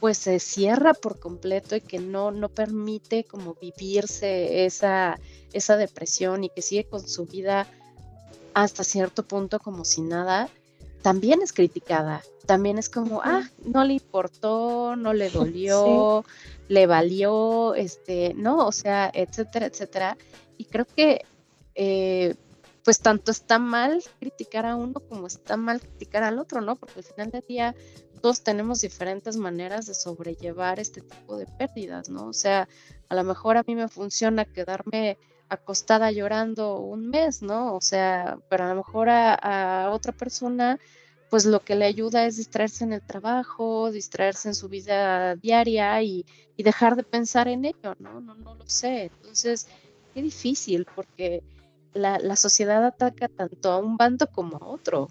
[0.00, 5.18] pues se cierra por completo y que no, no permite como vivirse esa,
[5.52, 7.66] esa depresión y que sigue con su vida
[8.54, 10.48] hasta cierto punto como si nada,
[11.02, 12.22] también es criticada.
[12.46, 16.24] También es como, ah, no le importó, no le dolió,
[16.68, 18.66] le valió, este, ¿no?
[18.66, 20.16] O sea, etcétera, etcétera.
[20.56, 21.24] Y creo que,
[21.74, 22.34] eh,
[22.84, 26.76] pues tanto está mal criticar a uno como está mal criticar al otro, ¿no?
[26.76, 27.74] Porque al final del día
[28.20, 32.26] todos tenemos diferentes maneras de sobrellevar este tipo de pérdidas, ¿no?
[32.26, 32.68] O sea,
[33.08, 37.74] a lo mejor a mí me funciona quedarme acostada llorando un mes, ¿no?
[37.74, 40.78] O sea, pero a lo mejor a, otra persona,
[41.28, 46.02] pues lo que le ayuda es distraerse en el trabajo, distraerse en su vida diaria
[46.02, 46.24] y,
[46.56, 48.20] dejar de pensar en ello, ¿no?
[48.20, 49.04] No, no lo sé.
[49.04, 49.66] Entonces,
[50.12, 51.42] qué difícil, porque
[51.94, 55.08] la, la sociedad ataca tanto a un bando como a otro.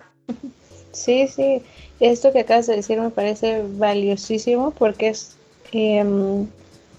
[0.91, 1.61] Sí, sí,
[1.99, 5.35] esto que acabas de decir me parece valiosísimo porque es,
[5.71, 6.47] em,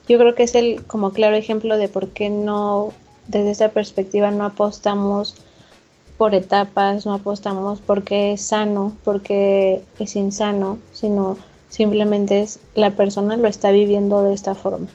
[0.08, 2.92] yo creo que es el como claro ejemplo de por qué no,
[3.26, 5.36] desde esa perspectiva no apostamos
[6.18, 11.36] por etapas, no apostamos porque es sano, porque es insano, sino
[11.68, 14.86] simplemente es la persona lo está viviendo de esta forma.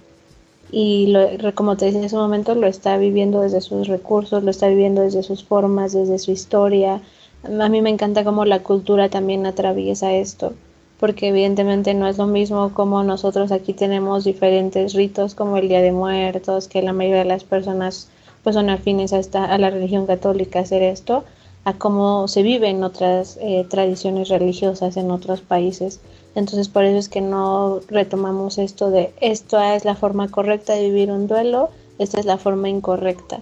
[0.78, 4.52] Y lo, como te decía en ese momento, lo está viviendo desde sus recursos, lo
[4.52, 7.02] está viviendo desde sus formas, desde su historia,
[7.46, 10.54] a mí me encanta cómo la cultura también atraviesa esto,
[11.00, 15.82] porque evidentemente no es lo mismo como nosotros aquí tenemos diferentes ritos como el Día
[15.82, 18.10] de Muertos, que la mayoría de las personas
[18.44, 21.24] pues son afines a, esta, a la religión católica hacer esto,
[21.66, 26.00] a cómo se vive en otras eh, tradiciones religiosas en otros países.
[26.36, 30.84] Entonces por eso es que no retomamos esto de esto es la forma correcta de
[30.84, 33.42] vivir un duelo, esta es la forma incorrecta.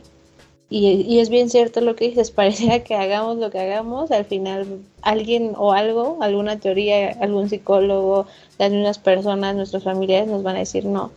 [0.69, 4.65] Y, es bien cierto lo que dices, parecía que hagamos lo que hagamos, al final
[5.01, 8.25] alguien o algo, alguna teoría, algún psicólogo,
[8.57, 11.11] las mismas personas, nuestros familiares nos van a decir, no,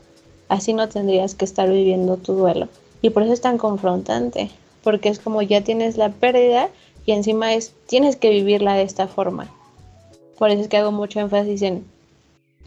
[0.48, 2.68] así no tendrías que estar viviendo tu duelo.
[3.00, 4.50] Y por eso es tan confrontante,
[4.82, 6.68] porque es como ya tienes la pérdida
[7.06, 9.50] y encima es, tienes que vivirla de esta forma.
[10.38, 11.84] Por eso es que hago mucho énfasis en,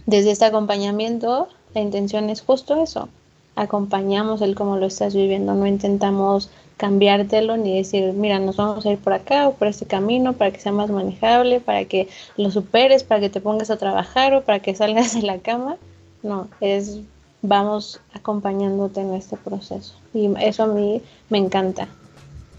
[0.06, 3.10] desde este acompañamiento, la intención es justo eso,
[3.56, 8.92] acompañamos el cómo lo estás viviendo, no intentamos cambiártelo ni decir, mira, nos vamos a
[8.92, 12.52] ir por acá o por este camino para que sea más manejable, para que lo
[12.52, 15.76] superes, para que te pongas a trabajar o para que salgas de la cama.
[16.24, 17.00] No, es
[17.42, 19.94] vamos acompañándote en este proceso.
[20.14, 21.88] Y eso a mí me encanta.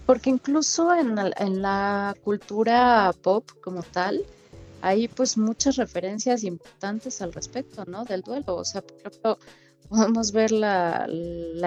[0.05, 4.23] Porque incluso en la, en la cultura pop como tal,
[4.81, 8.05] hay pues muchas referencias importantes al respecto, ¿no?
[8.05, 8.55] Del duelo.
[8.55, 9.37] O sea, por ejemplo,
[9.89, 11.07] podemos ver la,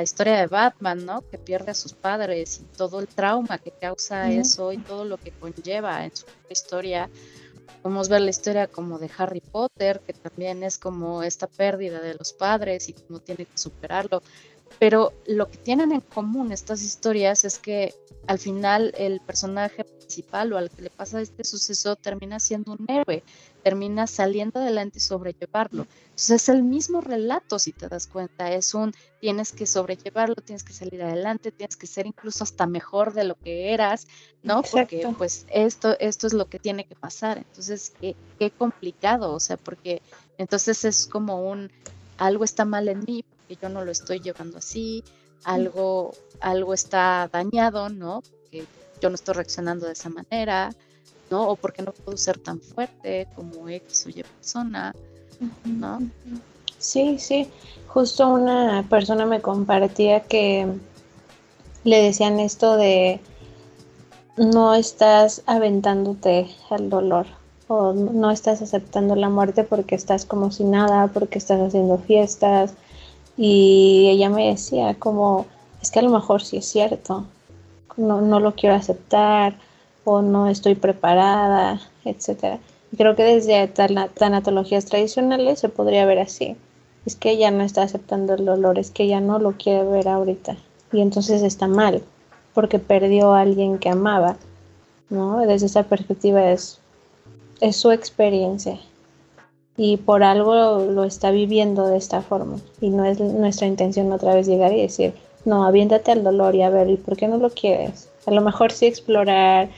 [0.02, 1.28] historia de Batman, ¿no?
[1.28, 5.18] Que pierde a sus padres y todo el trauma que causa eso y todo lo
[5.18, 7.10] que conlleva en su historia.
[7.82, 12.14] Podemos ver la historia como de Harry Potter, que también es como esta pérdida de
[12.14, 14.22] los padres y cómo tiene que superarlo.
[14.78, 17.94] Pero lo que tienen en común estas historias es que
[18.26, 22.86] al final el personaje principal o al que le pasa este suceso termina siendo un
[22.88, 23.22] héroe,
[23.62, 25.86] termina saliendo adelante y sobrellevarlo.
[26.04, 30.64] Entonces es el mismo relato, si te das cuenta, es un tienes que sobrellevarlo, tienes
[30.64, 34.06] que salir adelante, tienes que ser incluso hasta mejor de lo que eras,
[34.42, 34.62] ¿no?
[34.62, 37.38] Porque pues esto, esto es lo que tiene que pasar.
[37.38, 40.02] Entonces, qué, qué complicado, o sea, porque
[40.38, 41.70] entonces es como un
[42.16, 45.04] algo está mal en mí, porque yo no lo estoy llevando así,
[45.44, 48.22] algo, algo está dañado, ¿no?
[48.22, 48.64] Porque
[49.00, 50.70] yo no estoy reaccionando de esa manera,
[51.30, 51.48] ¿no?
[51.48, 54.94] O porque no puedo ser tan fuerte como X o Y persona,
[55.64, 56.00] ¿no?
[56.78, 57.48] Sí, sí.
[57.88, 60.66] Justo una persona me compartía que
[61.84, 63.20] le decían esto de
[64.36, 67.26] no estás aventándote al dolor
[67.68, 72.74] o no estás aceptando la muerte porque estás como si nada, porque estás haciendo fiestas.
[73.36, 75.46] Y ella me decía como,
[75.82, 77.26] es que a lo mejor sí es cierto,
[77.96, 79.56] no, no lo quiero aceptar,
[80.04, 82.58] o no estoy preparada, etcétera.
[82.96, 86.56] Creo que desde tanatologías tradicionales se podría ver así.
[87.06, 90.08] Es que ella no está aceptando el dolor, es que ella no lo quiere ver
[90.08, 90.56] ahorita.
[90.92, 92.02] Y entonces está mal,
[92.54, 94.36] porque perdió a alguien que amaba.
[95.10, 95.40] ¿no?
[95.40, 96.78] Desde esa perspectiva es,
[97.60, 98.78] es su experiencia.
[99.76, 102.58] Y por algo lo está viviendo de esta forma.
[102.80, 105.14] Y no es nuestra intención otra vez llegar y decir,
[105.44, 108.08] no, aviéntate al dolor y a ver, ¿y por qué no lo quieres?
[108.26, 109.68] A lo mejor sí explorar,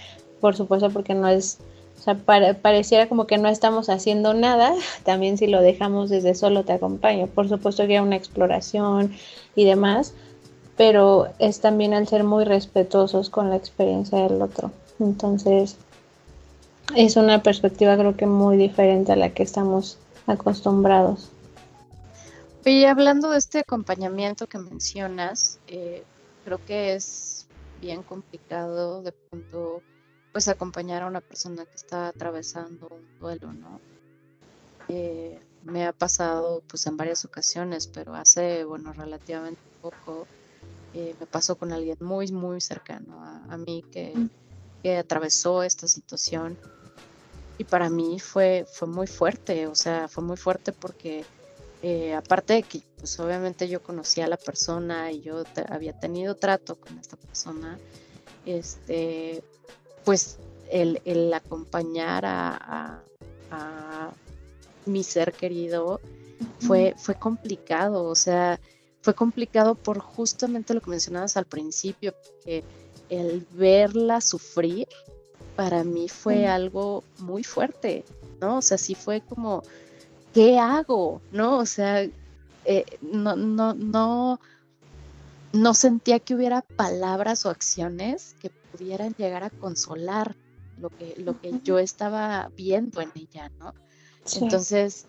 [0.40, 1.59] por supuesto, porque no es,
[1.99, 2.14] o sea,
[2.62, 4.74] pareciera como que no estamos haciendo nada,
[5.05, 9.12] también si lo dejamos desde solo te acompaño, por supuesto que hay una exploración
[9.55, 10.14] y demás,
[10.76, 14.70] pero es también al ser muy respetuosos con la experiencia del otro.
[15.01, 15.76] Entonces,
[16.95, 21.30] es una perspectiva creo que muy diferente a la que estamos acostumbrados.
[22.64, 26.03] Y hablando de este acompañamiento que mencionas, eh,
[26.45, 27.47] creo que es
[27.80, 29.82] bien complicado de pronto
[30.32, 33.80] pues acompañar a una persona que está atravesando un duelo, ¿no?
[34.89, 40.26] Eh, me ha pasado pues en varias ocasiones, pero hace, bueno, relativamente poco,
[40.95, 44.30] eh, me pasó con alguien muy, muy cercano a, mí que, mm.
[44.82, 46.59] que, atravesó esta situación
[47.59, 51.25] y para mí fue, fue muy fuerte, o sea, fue muy fuerte porque
[51.83, 56.35] eh, aparte de que pues obviamente yo conocía a la persona y yo había tenido
[56.35, 57.79] trato con esta persona,
[58.45, 59.43] este,
[60.05, 60.39] pues
[60.71, 63.03] el, acompañar a,
[64.85, 66.01] mi ser querido
[66.61, 68.61] fue, fue complicado, o sea,
[69.01, 72.63] fue complicado por justamente lo que mencionabas al principio, que
[73.09, 74.87] el verla sufrir
[75.57, 78.05] para mí fue algo muy fuerte,
[78.41, 78.59] ¿no?
[78.59, 79.63] O sea, sí fue como,
[80.35, 81.23] ¿qué hago?
[81.33, 81.59] ¿No?
[81.59, 82.03] O sea,
[82.67, 84.39] eh, no, no, no,
[85.53, 90.37] no sentía que hubiera palabras o acciones que pudieran llegar a consolar
[90.79, 93.75] lo que, lo que yo estaba viendo en ella, ¿no?
[94.41, 95.07] Entonces,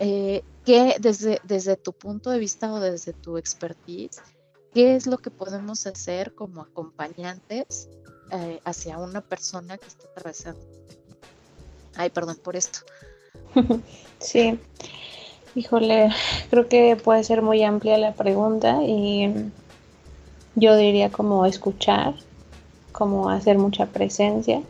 [0.00, 4.20] eh, ¿qué desde, desde tu punto de vista o desde tu expertise,
[4.74, 7.88] qué es lo que podemos hacer como acompañantes
[8.32, 10.60] eh, hacia una persona que está atravesando?
[11.96, 12.80] Ay, perdón por esto.
[14.18, 14.56] Sí,
[15.56, 16.10] híjole,
[16.48, 19.50] creo que puede ser muy amplia la pregunta y
[20.54, 22.14] yo diría como escuchar,
[22.92, 24.62] como hacer mucha presencia,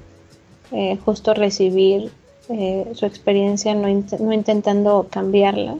[0.71, 2.11] eh, justo recibir
[2.49, 5.77] eh, su experiencia, no, intentando cambiarla,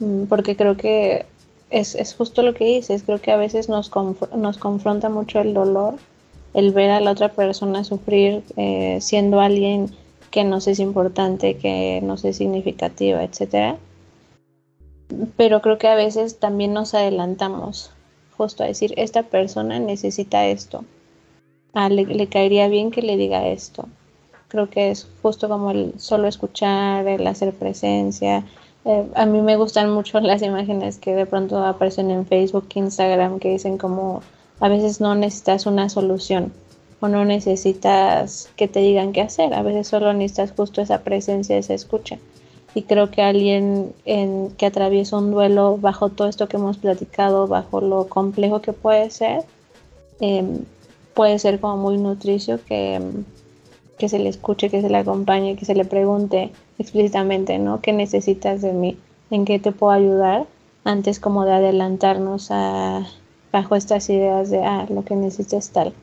[0.00, 1.26] mm, porque creo que
[1.70, 3.90] es, justo lo que dices, creo que a veces nos,
[4.34, 5.94] nos confronta mucho el dolor,
[6.54, 9.90] el ver a la otra persona sufrir eh, siendo alguien
[10.30, 13.76] que nos es importante, que nos es significativa, etcétera.
[15.36, 17.90] Pero creo que a veces también nos adelantamos
[18.36, 20.84] justo a decir, esta persona necesita esto
[21.76, 23.88] ah, le, caería bien que le diga esto.
[24.48, 28.44] Creo que es justo como el solo escuchar, el hacer presencia.
[28.84, 33.38] Eh, a mí me gustan mucho las imágenes que de pronto aparecen en Facebook, Instagram,
[33.38, 34.22] que dicen como
[34.60, 36.52] a veces no necesitas una solución
[37.00, 41.58] o no necesitas que te digan qué hacer, a veces solo necesitas justo esa presencia,
[41.58, 42.18] esa escucha.
[42.74, 47.46] Y creo que alguien en, que atraviesa un duelo bajo todo esto que hemos platicado,
[47.46, 49.44] bajo lo complejo que puede ser,
[50.20, 50.44] eh,
[51.14, 53.00] puede ser como muy nutricio que,
[53.98, 57.80] que se le escuche, que se le acompañe, que se le pregunte explícitamente, ¿no?
[57.80, 58.98] ¿Qué necesitas de mí?
[59.30, 60.46] ¿En qué te puedo ayudar?
[60.84, 63.06] Antes como de adelantarnos a,
[63.56, 65.94] bajo estas ideas de, ah, lo que necesitas tal.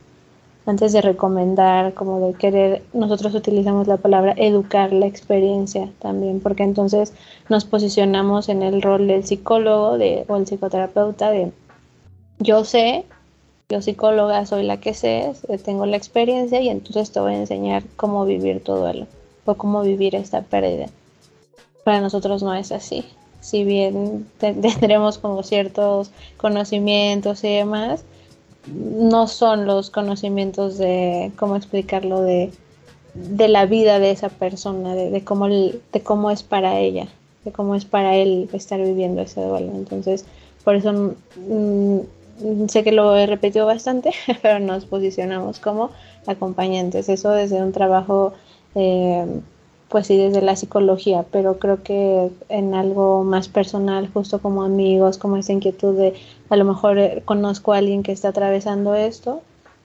[0.66, 6.64] Antes de recomendar, como de querer, nosotros utilizamos la palabra educar la experiencia también, porque
[6.64, 7.12] entonces
[7.48, 11.52] nos posicionamos en el rol del psicólogo de, o el psicoterapeuta de,
[12.40, 13.04] yo sé
[13.68, 17.38] yo psicóloga soy la que sé, eh, tengo la experiencia y entonces te voy a
[17.38, 19.06] enseñar cómo vivir todo duelo
[19.44, 20.86] o cómo vivir esta pérdida.
[21.84, 23.04] Para nosotros no es así.
[23.44, 28.04] Si bien tendremos como ciertos conocimientos y demás,
[28.66, 32.50] no son los conocimientos de, ¿cómo explicarlo?, de,
[33.12, 37.06] de la vida de esa persona, de, de, cómo, de cómo es para ella,
[37.44, 39.72] de cómo es para él estar viviendo ese duelo.
[39.74, 40.24] Entonces,
[40.64, 41.98] por eso mm,
[42.68, 45.90] sé que lo he repetido bastante, pero nos posicionamos como
[46.26, 47.10] acompañantes.
[47.10, 48.32] Eso desde un trabajo,
[48.74, 49.26] eh,
[49.94, 55.18] pues sí, desde la psicología, pero creo que en algo más personal, justo como amigos,
[55.18, 56.14] como esa inquietud de
[56.50, 59.42] a lo mejor eh, conozco a alguien que está atravesando esto,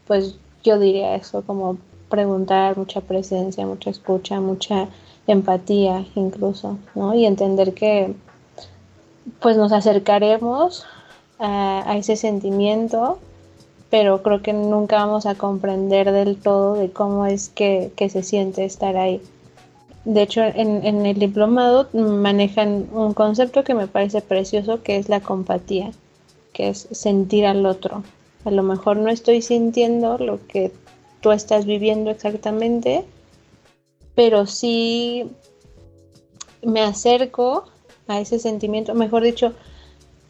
[0.07, 1.77] pues yo diría eso, como
[2.09, 4.87] preguntar, mucha presencia, mucha escucha, mucha
[5.27, 7.13] empatía incluso, ¿no?
[7.13, 8.15] Y entender que
[9.39, 10.87] pues nos acercaremos
[11.37, 13.19] a, ese sentimiento,
[13.91, 18.65] pero creo que nunca vamos a comprender del todo de cómo es que, se siente
[18.65, 19.21] estar ahí.
[20.05, 25.09] De hecho, en, en, el diplomado manejan un concepto que me parece precioso, que es
[25.09, 25.91] la compatía,
[26.53, 28.03] que es sentir al otro.
[28.45, 30.71] A lo mejor no estoy sintiendo lo que
[31.21, 33.05] tú estás viviendo exactamente,
[34.15, 35.29] pero sí
[36.63, 37.65] me acerco
[38.07, 39.53] a ese sentimiento, mejor dicho,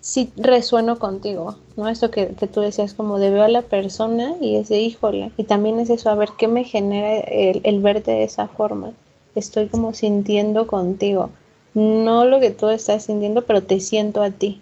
[0.01, 1.87] sí resueno contigo, ¿no?
[1.87, 5.79] Esto que, tú decías, como de veo a la persona y ese híjole, y también
[5.79, 8.93] es eso, a ver qué me genera el, verte de esa forma.
[9.35, 11.29] Estoy como sintiendo contigo,
[11.73, 14.61] no lo que tú estás sintiendo, pero te siento a ti,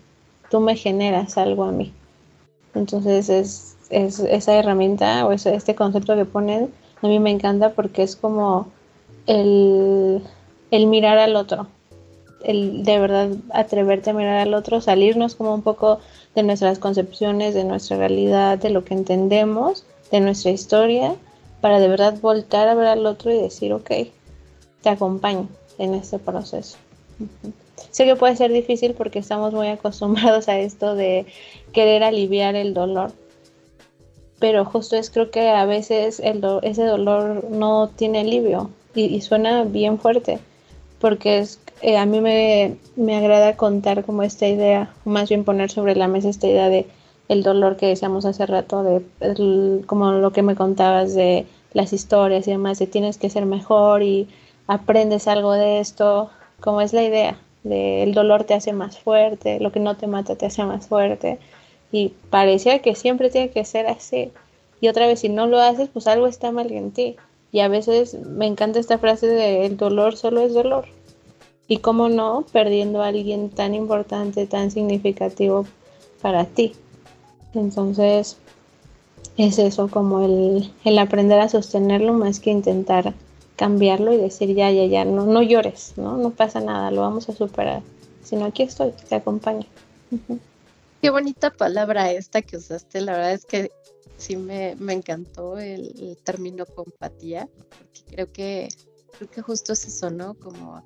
[0.50, 1.94] tú me generas algo a mí.
[2.76, 7.72] Entonces es, es esa herramienta o ese, este concepto que ponen, a mí me encanta
[7.72, 8.68] porque es como
[9.26, 10.22] el,
[10.72, 11.68] el mirar al otro,
[12.44, 16.00] el de verdad atreverte a mirar al otro, salirnos como un poco
[16.36, 21.16] de nuestras concepciones, de nuestra realidad, de lo que entendemos, de nuestra historia,
[21.62, 23.92] para de verdad voltar a ver al otro y decir, ok,
[24.88, 26.78] te acompaño en este proceso.
[27.92, 31.26] Sé que puede ser difícil porque estamos muy acostumbrados a esto de
[31.74, 33.12] querer aliviar el dolor,
[34.40, 39.66] pero justo es creo que a veces el ese dolor no tiene alivio y, suena
[39.66, 40.40] bien fuerte,
[41.02, 45.70] porque es, eh, a mí me, me, agrada contar como esta idea, más bien poner
[45.70, 46.88] sobre la mesa esta idea de
[47.28, 52.48] el dolor que decíamos hace rato, de como lo que me contabas de las historias
[52.48, 54.30] y demás, de tienes que ser mejor y
[54.68, 59.60] aprendes algo de esto, como es la idea, de el dolor te hace más fuerte,
[59.60, 61.40] lo que no te mata te hace más fuerte.
[61.92, 64.32] Y parecía que siempre tiene que ser así.
[64.82, 67.16] Y otra vez, si no lo haces, pues algo está mal en ti.
[67.52, 70.86] Y a veces me encanta esta frase de el dolor solo es dolor.
[71.68, 75.66] Y cómo no, perdiendo a alguien tan importante, tan significativo
[76.22, 76.74] para ti.
[77.54, 78.38] Entonces,
[79.38, 83.14] es eso, como el, el aprender a sostenerlo más que intentar
[83.58, 86.16] cambiarlo y decir ya, ya, ya, no, no llores, ¿no?
[86.16, 87.82] No pasa nada, lo vamos a superar.
[88.24, 89.66] Sino aquí estoy, te acompaño.
[91.02, 93.72] Qué bonita palabra esta que usaste, la verdad es que
[94.18, 98.70] sí me, encantó el, término compatía, porque creo que,
[99.18, 100.36] creo que justo es eso, ¿no?
[100.36, 100.84] Como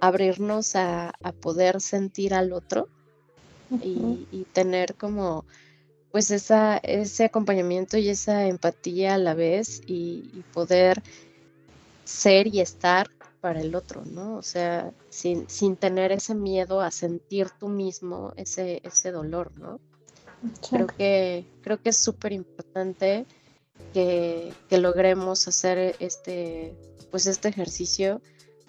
[0.00, 2.88] abrirnos a, poder sentir al otro
[3.82, 5.44] y, tener como
[6.10, 11.02] pues esa, ese acompañamiento y esa empatía a la vez y, poder
[12.12, 13.10] ser y estar
[13.40, 14.36] para el otro, ¿no?
[14.36, 19.80] O sea, sin, sin tener ese miedo a sentir tú mismo ese, ese dolor, ¿no?
[20.70, 23.26] Creo que, creo que es súper importante
[23.92, 26.74] que, logremos hacer este,
[27.10, 28.20] pues este ejercicio,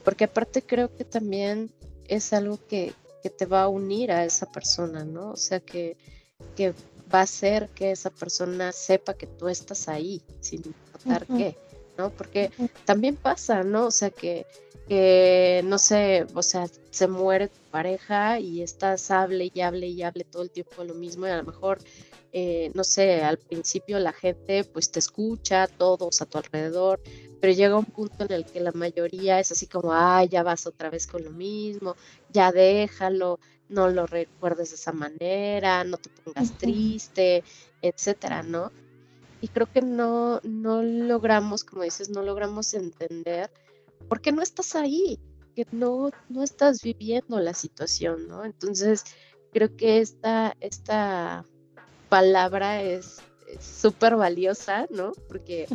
[0.03, 1.71] porque aparte creo que también
[2.07, 2.93] es algo que,
[3.37, 5.31] te va a unir a esa persona, ¿no?
[5.31, 5.95] O sea, que,
[6.57, 6.73] que
[7.13, 11.55] va a hacer que esa persona sepa que tú estás ahí, sin importar qué,
[11.97, 12.09] ¿no?
[12.11, 12.51] Porque
[12.85, 13.87] también pasa, ¿no?
[13.87, 14.45] O sea, que
[14.87, 20.03] que no sé, o sea, se muere tu pareja y estás hable y hable y
[20.03, 21.79] hable todo el tiempo lo mismo y a lo mejor,
[22.33, 27.01] eh, no sé, al principio la gente pues te escucha, todos a tu alrededor,
[27.39, 30.65] pero llega un punto en el que la mayoría es así como, ay, ya vas
[30.67, 31.95] otra vez con lo mismo,
[32.29, 33.39] ya déjalo,
[33.69, 37.43] no lo recuerdes de esa manera, no te pongas triste,
[37.81, 38.71] etcétera, ¿no?
[39.43, 43.51] Y creo que no, no logramos, como dices, no logramos entender
[44.07, 45.19] porque no estás ahí,
[45.53, 48.45] que no, no estás viviendo la situación, ¿no?
[48.45, 49.03] Entonces,
[49.51, 51.43] creo que esta, esta
[52.07, 53.17] palabra es
[53.59, 55.11] súper valiosa, ¿no?
[55.27, 55.67] Porque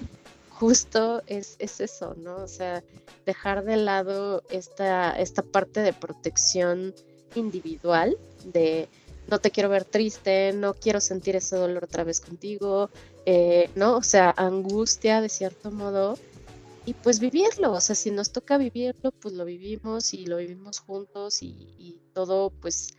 [0.49, 2.37] justo es, es, eso, ¿no?
[2.37, 2.83] O sea,
[3.27, 6.95] dejar de lado esta, esta parte de protección
[7.35, 8.17] individual,
[8.47, 8.89] de
[9.29, 12.89] no te quiero ver triste, no quiero sentir ese dolor otra vez contigo,
[13.31, 13.99] eh, ¿no?
[13.99, 16.17] O sea, angustia de cierto modo,
[16.87, 20.79] y pues vivirlo, o sea, si nos toca vivirlo, pues lo vivimos y lo vivimos
[20.81, 22.95] juntos y, todo, pues,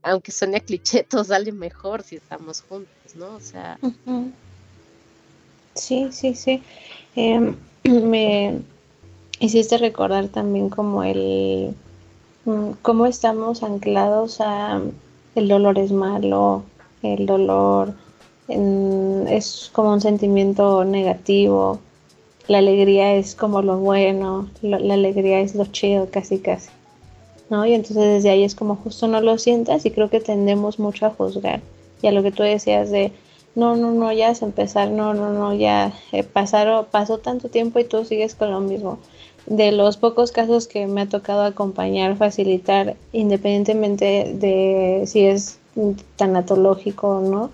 [0.00, 3.34] aunque suene cliché, todo sale mejor si estamos juntos, ¿no?
[3.34, 3.78] O sea.
[5.74, 6.62] Sí, sí, sí.
[7.14, 7.54] Em,
[7.84, 8.62] me
[9.40, 11.74] hiciste recordar también como el,
[12.46, 14.80] mm, cómo estamos anclados a
[15.34, 16.64] el dolor es malo,
[17.02, 17.94] el dolor
[19.28, 21.80] es como un sentimiento negativo
[22.50, 26.68] la alegría es como lo bueno, la alegría es lo chido, casi casi.
[27.48, 27.64] ¿No?
[27.64, 31.06] Y entonces desde ahí es como justo no lo sientas y creo que tendemos mucho
[31.06, 31.60] a juzgar.
[32.02, 33.12] Y a lo que tú decías de,
[33.54, 37.78] no, no, no, ya es empezar, no, no, no, ya eh, pasaron, pasó tanto tiempo
[37.78, 38.98] y tú sigues con lo mismo.
[39.46, 45.60] De los pocos casos que me ha tocado acompañar, facilitar, independientemente de si es
[46.16, 47.50] tanatológico o no,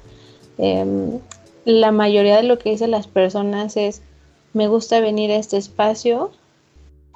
[0.58, 1.18] em,
[1.64, 4.02] la mayoría de lo que dicen las personas es,
[4.52, 6.30] me gusta venir a este espacio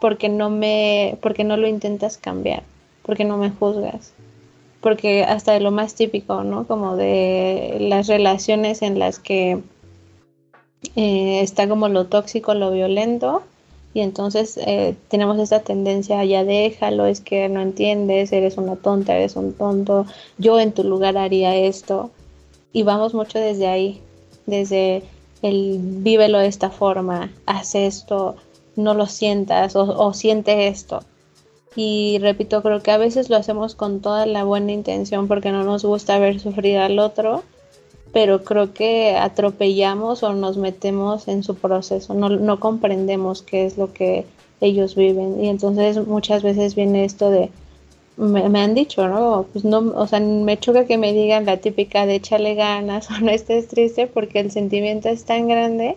[0.01, 2.63] porque no me, porque no lo intentas cambiar,
[3.03, 4.13] porque no me juzgas.
[4.81, 6.67] Porque hasta de lo más típico, ¿no?
[6.67, 9.61] Como de las relaciones en las que
[10.97, 13.43] eh, está como lo tóxico, lo violento,
[13.93, 19.17] y entonces eh, tenemos esta tendencia, ya déjalo, es que no entiendes, eres una tonta,
[19.17, 20.07] eres un tonto,
[20.39, 22.11] yo en tu lugar haría esto.
[22.73, 24.01] Y vamos mucho desde ahí,
[24.47, 25.03] desde
[25.43, 28.37] el vívelo de esta forma, haz esto,
[28.77, 31.01] no lo sientas o, siente esto.
[31.77, 35.65] Y repito, creo que a veces lo hacemos con toda la buena intención porque no
[35.65, 37.43] nos gusta ver sufrir al otro,
[38.13, 43.79] pero creo que atropellamos o nos metemos en su proceso, no, no comprendemos qué es
[43.79, 44.27] lo que
[44.61, 45.43] ellos viven.
[45.43, 47.51] Y entonces muchas veces viene esto de,
[48.21, 49.47] me, han dicho, ¿no?
[49.53, 53.19] Pues no, o sea, me choca que me digan la típica de échale ganas o
[53.21, 55.97] no estés triste porque el sentimiento es tan grande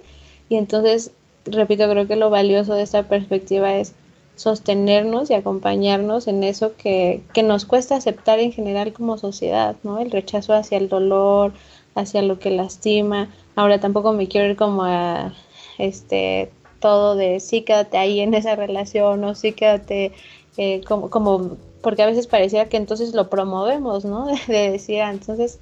[0.49, 1.11] y entonces,
[1.45, 3.93] repito, creo que lo valioso de esta perspectiva es
[4.35, 9.99] sostenernos y acompañarnos en eso que, que nos cuesta aceptar en general como sociedad, ¿no?
[9.99, 11.53] El rechazo hacia el dolor,
[11.95, 13.29] hacia lo que lastima.
[13.55, 15.33] Ahora tampoco me quiero ir como a
[15.77, 20.11] este todo de sí quédate ahí en esa relación o sí quédate
[20.57, 24.25] eh, como, como porque a veces parecía que entonces lo promovemos, ¿no?
[24.47, 25.59] De, decir, ah, entonces,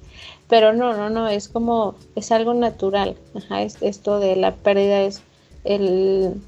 [0.48, 5.20] pero no, no, no, es como, es algo natural, Ajá, esto de la pérdida es
[5.64, 6.40] el,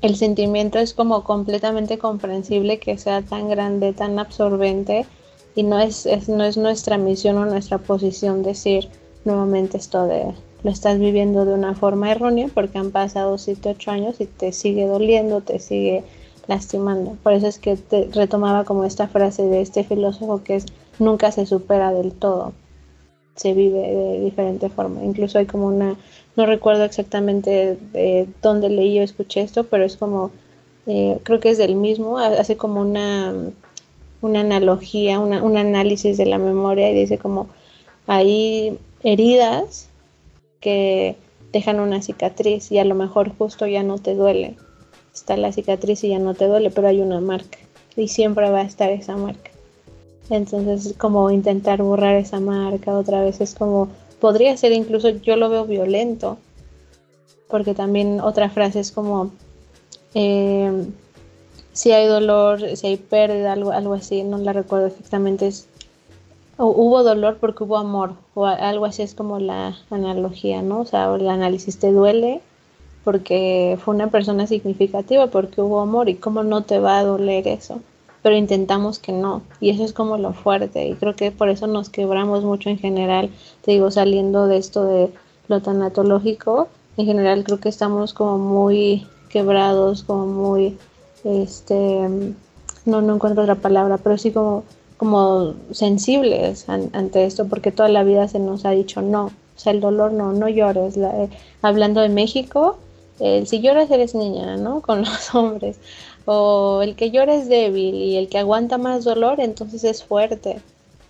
[0.00, 5.04] el sentimiento es como completamente comprensible que sea tan grande, tan absorbente
[5.54, 8.88] y no es, no es nuestra misión o nuestra posición decir
[9.24, 10.32] nuevamente esto de
[10.62, 14.52] lo estás viviendo de una forma errónea porque han pasado 7, 8 años y te
[14.52, 16.04] sigue doliendo, te sigue
[16.46, 17.16] lastimando.
[17.22, 20.66] Por eso es que te retomaba como esta frase de este filósofo que es
[20.98, 22.52] nunca se supera del todo,
[23.34, 25.02] se vive de diferente forma.
[25.04, 25.96] Incluso hay como una,
[26.36, 30.30] no recuerdo exactamente de dónde leí o escuché esto, pero es como,
[30.86, 33.34] eh, creo que es del mismo, hace como una,
[34.20, 37.48] una analogía, un análisis de la memoria y dice como
[38.06, 39.88] hay heridas
[40.60, 41.16] que
[41.52, 44.56] dejan una cicatriz y a lo mejor justo ya no te duele
[45.14, 47.58] está la cicatriz y ya no te duele, pero hay una marca
[47.96, 49.50] y siempre va a estar esa marca.
[50.30, 53.88] Entonces es como intentar borrar esa marca otra vez, es como,
[54.20, 56.38] podría ser incluso, yo lo veo violento,
[57.48, 59.30] porque también otra frase es como,
[60.14, 60.92] em,
[61.72, 65.66] si hay dolor, si hay pérdida, algo, algo así, no la recuerdo exactamente, es,
[66.56, 70.80] hubo dolor porque hubo amor, o algo así es como la analogía, ¿no?
[70.80, 72.40] O sea, el análisis te duele,
[73.04, 77.48] porque fue una persona significativa, porque hubo amor y cómo no te va a doler
[77.48, 77.80] eso.
[78.22, 81.66] Pero intentamos que no, y eso es como lo fuerte, y creo que por eso
[81.66, 83.30] nos quebramos mucho en general,
[83.62, 85.10] te digo, saliendo de esto de
[85.48, 90.78] lo tanatológico, en general creo que estamos como muy quebrados, como muy,
[91.24, 92.08] este,
[92.84, 94.62] no, no encuentro otra palabra, pero sí como,
[94.96, 99.72] como sensibles ante esto, porque toda la vida se nos ha dicho no, o sea,
[99.72, 100.96] el dolor no, no llores.
[100.96, 101.28] Eh,
[101.60, 102.78] hablando de México,
[103.20, 104.80] el si lloras eres niña, ¿no?
[104.86, 105.78] Con los hombres.
[106.24, 110.60] O el que llora es débil y el que aguanta más dolor, entonces es fuerte.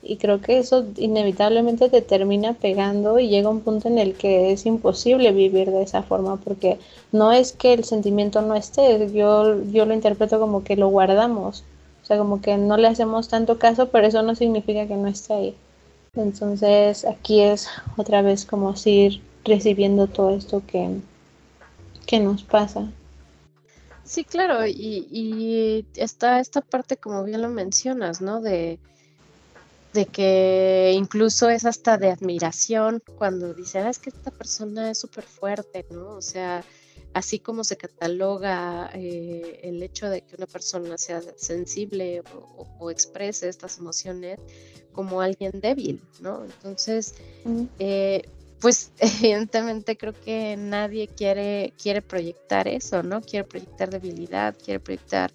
[0.02, 4.52] Y creo que eso inevitablemente te termina pegando y llega un punto en el que
[4.52, 6.78] es imposible vivir de esa forma porque
[7.12, 11.62] no es que el sentimiento no esté, yo, yo lo interpreto como que lo guardamos,
[12.02, 15.06] o sea, como que no le hacemos tanto caso, pero eso no significa que no
[15.06, 15.54] esté ahí.
[16.14, 21.00] Entonces aquí es otra vez como seguir recibiendo todo esto que,
[22.12, 22.92] que nos pasa.
[24.04, 28.42] Sí, claro, y, está esta parte, como bien lo mencionas, ¿no?
[28.42, 28.78] De,
[29.94, 34.98] de que incluso es hasta de admiración cuando dicen, ah, es que esta persona es
[34.98, 36.10] súper fuerte, ¿no?
[36.10, 36.62] O sea,
[37.14, 42.22] así como se cataloga eh, el hecho de que una persona sea sensible
[42.78, 44.38] o, exprese estas emociones
[44.92, 46.44] como alguien débil, ¿no?
[46.44, 47.14] Entonces,
[47.78, 48.28] eh,
[48.62, 53.20] pues evidentemente creo que nadie quiere, quiere proyectar eso, ¿no?
[53.20, 55.32] Quiere proyectar debilidad, quiere proyectar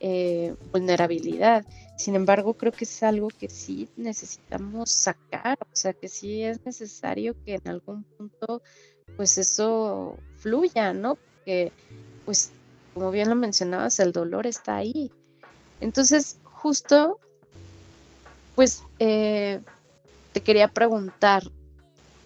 [0.00, 1.64] eh, vulnerabilidad.
[1.96, 6.66] Sin embargo, creo que es algo que sí necesitamos sacar, o sea, que sí es
[6.66, 8.60] necesario que en algún punto,
[9.16, 11.14] pues eso fluya, ¿no?
[11.14, 11.72] Porque,
[12.24, 12.50] pues,
[12.92, 15.12] como bien lo mencionabas, el dolor está ahí.
[15.80, 17.20] Entonces, justo,
[18.56, 19.60] pues, eh,
[20.32, 21.44] te quería preguntar,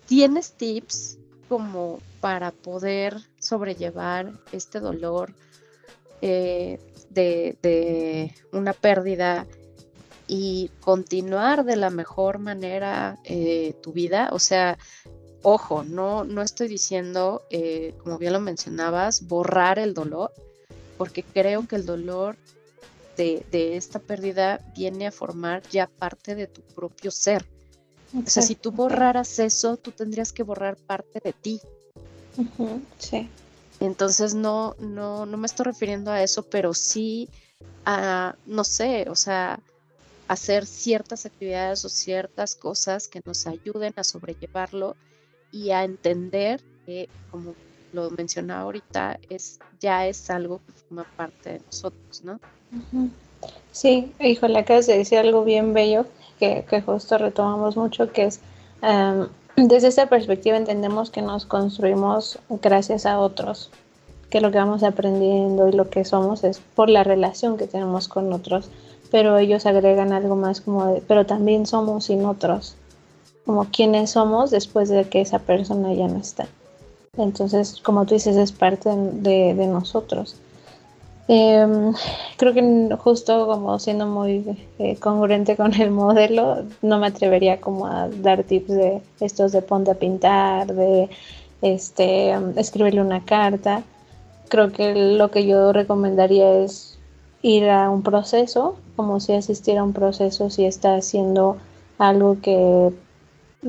[0.08, 1.18] ¿Tienes tips
[1.50, 5.34] como para poder sobrellevar este dolor
[6.22, 6.80] eh,
[7.10, 9.46] de, una pérdida
[10.26, 14.30] y continuar de la mejor manera eh, tu vida?
[14.32, 14.78] O sea,
[15.42, 20.32] ojo, no, no estoy diciendo, eh, como bien lo mencionabas, borrar el dolor,
[20.96, 22.36] porque creo que el dolor
[23.18, 27.44] de, de, esta pérdida viene a formar ya parte de tu propio ser.
[28.14, 31.60] O sea, si tú borraras eso, tú tendrías que borrar parte de ti.
[32.98, 33.28] sí.
[33.80, 37.28] Entonces no, no, no me estoy refiriendo a eso, pero sí
[37.84, 39.60] a, no sé, o sea,
[40.26, 44.96] hacer ciertas actividades o ciertas cosas que nos ayuden a sobrellevarlo
[45.52, 47.54] y a entender que, como
[47.92, 52.40] lo mencionaba ahorita, es, ya es algo que forma parte de nosotros, ¿no?
[53.72, 56.04] Sí, híjole, acabas de decir algo bien bello
[56.38, 58.40] que, justo retomamos mucho, que es
[58.82, 63.70] em, desde esa perspectiva entendemos que nos construimos gracias a otros,
[64.30, 68.08] que lo que vamos aprendiendo y lo que somos es por la relación que tenemos
[68.08, 68.70] con otros,
[69.10, 72.76] pero ellos agregan algo más como de, pero también somos sin otros,
[73.44, 76.46] como quienes somos después de que esa persona ya no está.
[77.16, 80.36] Entonces, como tú dices, es parte de nosotros.
[81.30, 81.92] Em,
[82.38, 87.86] creo que justo como siendo muy eh, congruente con el modelo, no me atrevería como
[87.86, 91.10] a dar tips de estos de ponte a pintar, de
[91.60, 93.82] este escribirle una carta.
[94.48, 96.98] Creo que lo que yo recomendaría es
[97.42, 101.58] ir a un proceso, como si asistiera a un proceso, si está haciendo
[101.98, 102.90] algo que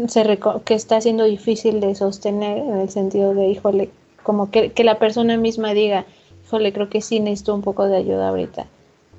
[0.07, 3.89] se que está siendo difícil de sostener en el sentido de, híjole,
[4.23, 6.05] como que, que la persona misma diga,
[6.49, 8.65] híjole, creo que sí necesito un poco de ayuda ahorita.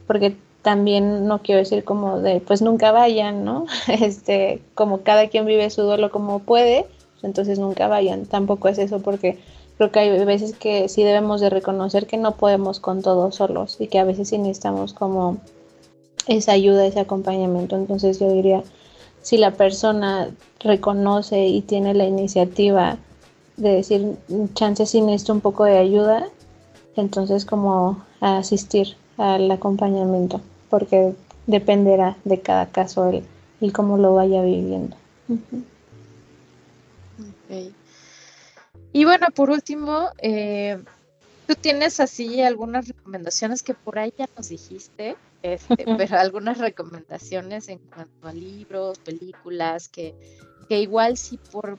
[0.09, 3.67] Porque también no quiero decir como de, pues nunca vayan, ¿no?
[3.87, 6.87] Este, como cada quien vive su duelo como puede,
[7.23, 8.27] entonces nunca vayan.
[8.27, 9.39] Tampoco es eso porque
[9.79, 13.77] creo que hay veces que sí debemos de reconocer que no podemos con todos solos
[13.79, 15.39] y que a veces sí necesitamos como
[16.27, 17.77] esa ayuda, ese acompañamiento.
[17.77, 18.65] Entonces yo diría,
[19.23, 22.99] si la persona reconoce y tiene la iniciativa
[23.57, 24.17] de decir,
[24.55, 26.27] chances sí necesito un poco de ayuda,
[26.97, 31.15] entonces como asistir al acompañamiento, porque
[31.47, 33.25] dependerá de cada caso el,
[33.61, 34.97] y cómo lo vaya viviendo.
[38.93, 40.83] Y bueno, por último, eh,
[41.47, 47.69] tú tienes así algunas recomendaciones que por ahí ya nos dijiste, este, pero algunas recomendaciones
[47.69, 50.15] en cuanto a libros, películas, que,
[50.69, 51.79] que igual si por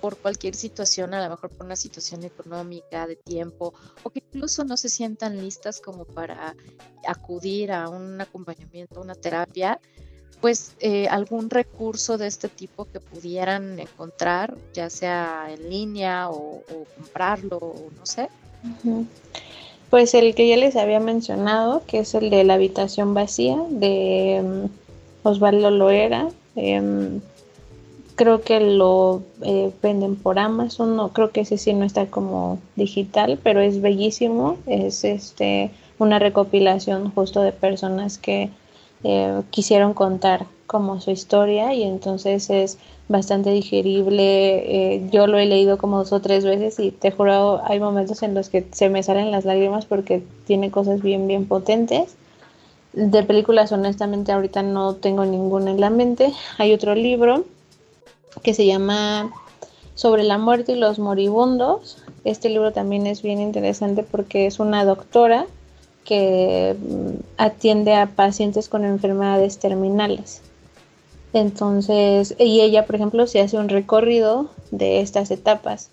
[0.00, 4.64] por cualquier situación, a lo mejor por una situación económica, de tiempo, o que incluso
[4.64, 6.54] no se sientan listas como para
[7.06, 9.80] acudir a un acompañamiento, una terapia,
[10.40, 16.62] pues eh, algún recurso de este tipo que pudieran encontrar, ya sea en línea o,
[16.96, 18.28] comprarlo, o no sé.
[19.90, 24.42] Pues el que ya les había mencionado, que es el de la habitación vacía de
[24.44, 26.28] mm, Osvaldo Loera.
[26.56, 27.20] Em,
[28.18, 32.58] creo que lo eh, venden por Amazon, no creo que ese sí no está como
[32.74, 38.50] digital, pero es bellísimo, es este una recopilación justo de personas que
[39.04, 44.96] eh, quisieron contar como su historia y entonces es bastante digerible.
[44.96, 48.24] Eh, yo lo he leído como dos o tres veces y te juro hay momentos
[48.24, 52.16] en los que se me salen las lágrimas porque tiene cosas bien bien potentes.
[52.92, 56.32] De películas honestamente ahorita no tengo ninguna en la mente.
[56.58, 57.44] Hay otro libro
[58.42, 59.32] que se llama
[59.94, 61.98] Sobre la muerte y los moribundos.
[62.24, 65.46] Este libro también es bien interesante porque es una doctora
[66.04, 70.40] que mm, atiende a pacientes con enfermedades terminales.
[71.32, 75.90] Entonces, y ella, por ejemplo, se hace un recorrido de estas etapas.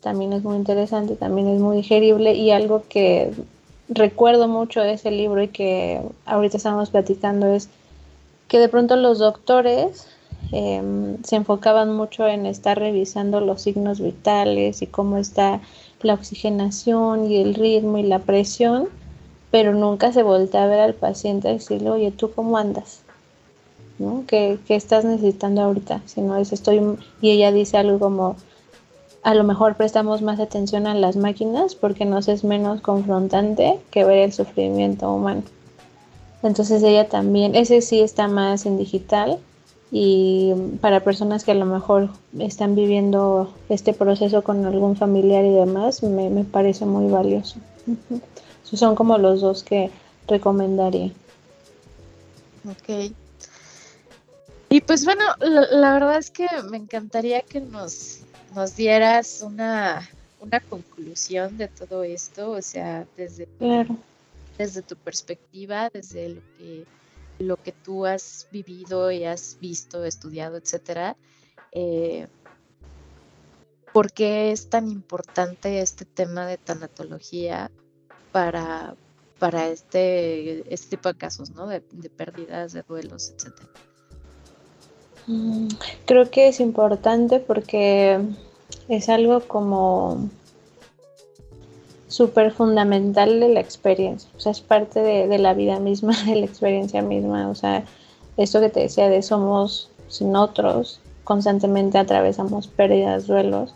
[0.00, 3.32] También es muy interesante, también es muy digerible y algo que
[3.88, 7.68] recuerdo mucho de ese libro y que ahorita estamos platicando es
[8.46, 10.06] que de pronto los doctores
[10.50, 15.60] Em, se enfocaban mucho en estar revisando los signos vitales y cómo está
[16.02, 18.88] la oxigenación y el ritmo y la presión,
[19.50, 23.02] pero nunca se voltea a ver al paciente y decirle, oye, ¿tú cómo andas?
[23.98, 24.24] ¿No?
[24.26, 26.02] ¿Qué, estás necesitando ahorita?
[26.06, 26.80] Si no es estoy,
[27.20, 28.36] y ella dice algo como,
[29.22, 34.04] a lo mejor prestamos más atención a las máquinas porque nos es menos confrontante que
[34.04, 35.42] ver el sufrimiento humano.
[36.42, 39.38] Entonces ella también, ese sí está más en digital,
[39.90, 45.52] y para personas que a lo mejor están viviendo este proceso con algún familiar y
[45.52, 47.58] demás, me, me parece muy valioso.
[48.64, 49.90] son como los dos que
[50.26, 51.10] recomendaría.
[52.68, 53.12] Ok.
[54.70, 58.20] Y pues bueno, la, verdad es que me encantaría que nos,
[58.54, 60.06] nos dieras una,
[60.42, 63.48] una conclusión de todo esto, o sea, desde,
[64.58, 66.84] desde tu perspectiva, desde lo que
[67.38, 71.16] lo que tú has vivido y has visto, estudiado, etcétera.
[71.72, 72.26] Eh,
[73.92, 77.70] ¿Por qué es tan importante este tema de tanatología
[78.32, 78.94] para,
[79.38, 81.66] para este, este tipo de casos, ¿no?
[81.66, 83.68] De, de pérdidas, de duelos, etcétera.
[85.26, 85.68] Mm,
[86.06, 88.18] creo que es importante porque
[88.88, 90.30] es algo como
[92.08, 96.46] súper fundamental de la experiencia, o sea, es parte de, la vida misma, de la
[96.46, 97.84] experiencia misma, o sea,
[98.36, 103.74] esto que te decía de somos sin otros, constantemente atravesamos pérdidas, duelos,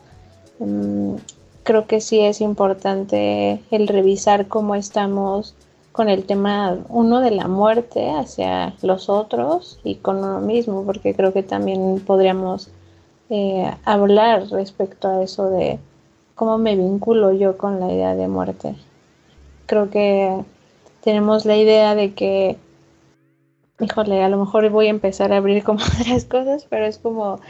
[0.59, 1.14] mm,
[1.62, 5.55] creo que sí es importante el revisar cómo estamos
[5.93, 11.14] con el tema, uno, de la muerte hacia los otros y con uno mismo, porque
[11.14, 12.70] creo que también podríamos
[13.28, 15.78] eh, hablar respecto a eso de
[16.35, 18.74] cómo me vinculo yo con la idea de muerte.
[19.66, 20.43] Creo que
[21.03, 22.57] tenemos la idea de que
[23.83, 27.41] híjole, a lo mejor voy a empezar a abrir como otras cosas, pero es como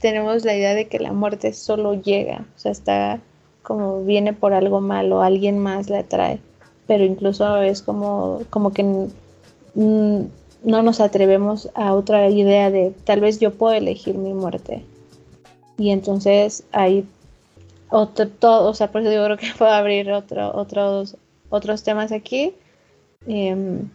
[0.00, 3.20] tenemos la idea de que la muerte solo llega, o sea, está
[3.62, 6.40] como viene por algo malo, alguien más la trae,
[6.86, 9.08] pero incluso es como, como que
[9.74, 14.84] no nos atrevemos a otra idea de tal vez yo puedo elegir mi muerte.
[15.76, 17.06] Y entonces hay
[17.90, 21.16] otro, todo, o sea, por eso digo creo que puedo abrir otro, otros,
[21.50, 22.52] otros temas aquí
[23.26, 23.88] em,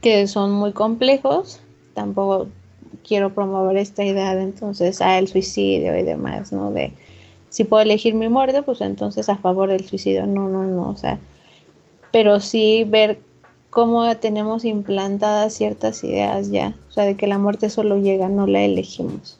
[0.00, 1.60] que son muy complejos.
[1.94, 2.48] Tampoco
[3.06, 6.70] quiero promover esta idea de entonces a el suicidio y demás, ¿no?
[6.70, 6.92] De
[7.50, 10.26] si puedo elegir mi muerte, pues entonces a favor del suicidio.
[10.26, 11.18] No, no, no, o sea,
[12.12, 13.20] pero sí ver
[13.70, 18.46] cómo tenemos implantadas ciertas ideas ya, o sea, de que la muerte solo llega, no
[18.46, 19.38] la elegimos.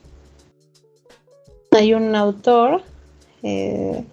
[1.71, 2.83] Hay un autor
[3.43, 4.05] eh,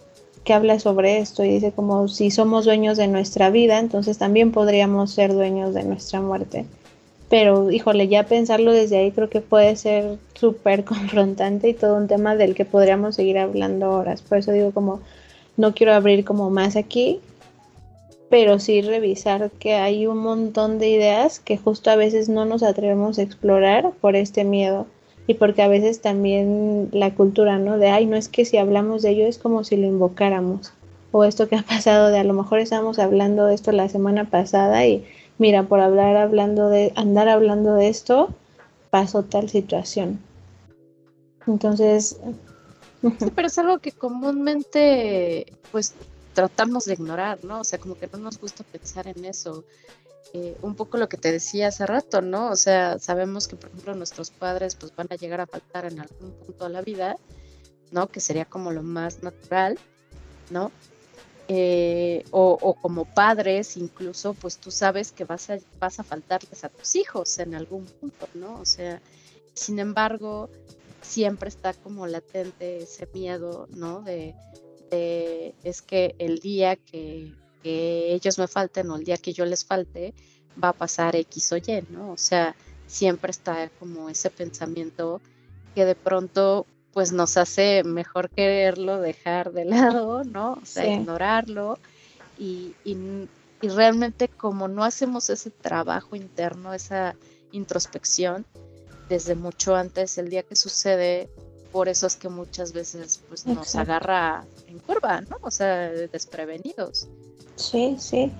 [0.43, 4.51] que habla sobre esto y dice como si somos dueños de nuestra vida, entonces también
[4.51, 6.65] podríamos ser dueños de nuestra muerte.
[7.29, 12.07] Pero, híjole, ya pensarlo desde ahí creo que puede ser súper confrontante y todo un
[12.07, 14.21] tema del que podríamos seguir hablando horas.
[14.21, 15.01] Por eso digo como,
[15.57, 17.19] no quiero abrir como más aquí,
[18.29, 22.63] pero sí revisar que hay un montón de ideas que justo a veces no nos
[22.63, 24.87] atrevemos a explorar por este miedo
[25.27, 27.77] y porque a veces también la cultura, ¿no?
[27.77, 30.73] De, ay, no es que si hablamos de ello es como si lo invocáramos.
[31.11, 34.29] O esto que ha pasado de a lo mejor estábamos hablando de esto la semana
[34.29, 35.05] pasada y
[35.37, 38.29] mira, por hablar hablando de andar hablando de esto
[38.89, 40.19] pasó tal situación.
[41.47, 42.17] Entonces,
[43.01, 45.93] sí, pero es algo que comúnmente pues
[46.33, 47.61] tratamos de ignorar, ¿no?
[47.61, 49.63] O sea, como que no nos gusta pensar en eso.
[50.33, 52.49] Eh, un poco lo que te decía hace rato, ¿no?
[52.49, 55.99] O sea, sabemos que, por ejemplo, nuestros padres pues van a llegar a faltar en
[55.99, 57.17] algún punto de la vida,
[57.91, 58.07] ¿no?
[58.07, 59.79] Que sería como lo más natural,
[60.49, 60.71] ¿no?
[61.47, 66.69] Eh, o, como padres, incluso, pues tú sabes que vas a, vas a faltarles a
[66.69, 68.59] tus hijos en algún punto, ¿no?
[68.59, 69.01] O sea,
[69.53, 70.49] sin embargo,
[71.01, 74.01] siempre está como latente ese miedo, ¿no?
[74.01, 74.33] De,
[74.89, 77.31] de es que el día que
[77.65, 80.13] que ellos me falten o el día que yo les falte,
[80.63, 82.11] va a pasar X o Y, ¿no?
[82.11, 82.55] O sea,
[82.85, 85.19] siempre está como ese pensamiento
[85.73, 90.59] que de pronto pues nos hace mejor quererlo dejar de lado, ¿no?
[90.61, 91.79] O sea, ignorarlo
[92.37, 93.27] y, y,
[93.63, 97.15] y, realmente como no hacemos ese trabajo interno, esa
[97.51, 98.45] introspección,
[99.09, 101.31] desde mucho antes, el día que sucede,
[101.75, 105.39] por eso es que muchas veces pues nos agarra en curva, ¿no?
[105.41, 107.09] O sea, desprevenidos.
[107.57, 108.31] Sí, sí.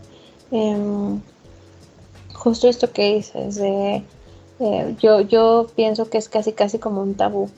[0.52, 1.20] Em,
[2.34, 4.04] justo esto que dices, de,
[4.62, 7.50] eh, yo, yo pienso que es casi casi como un tabú,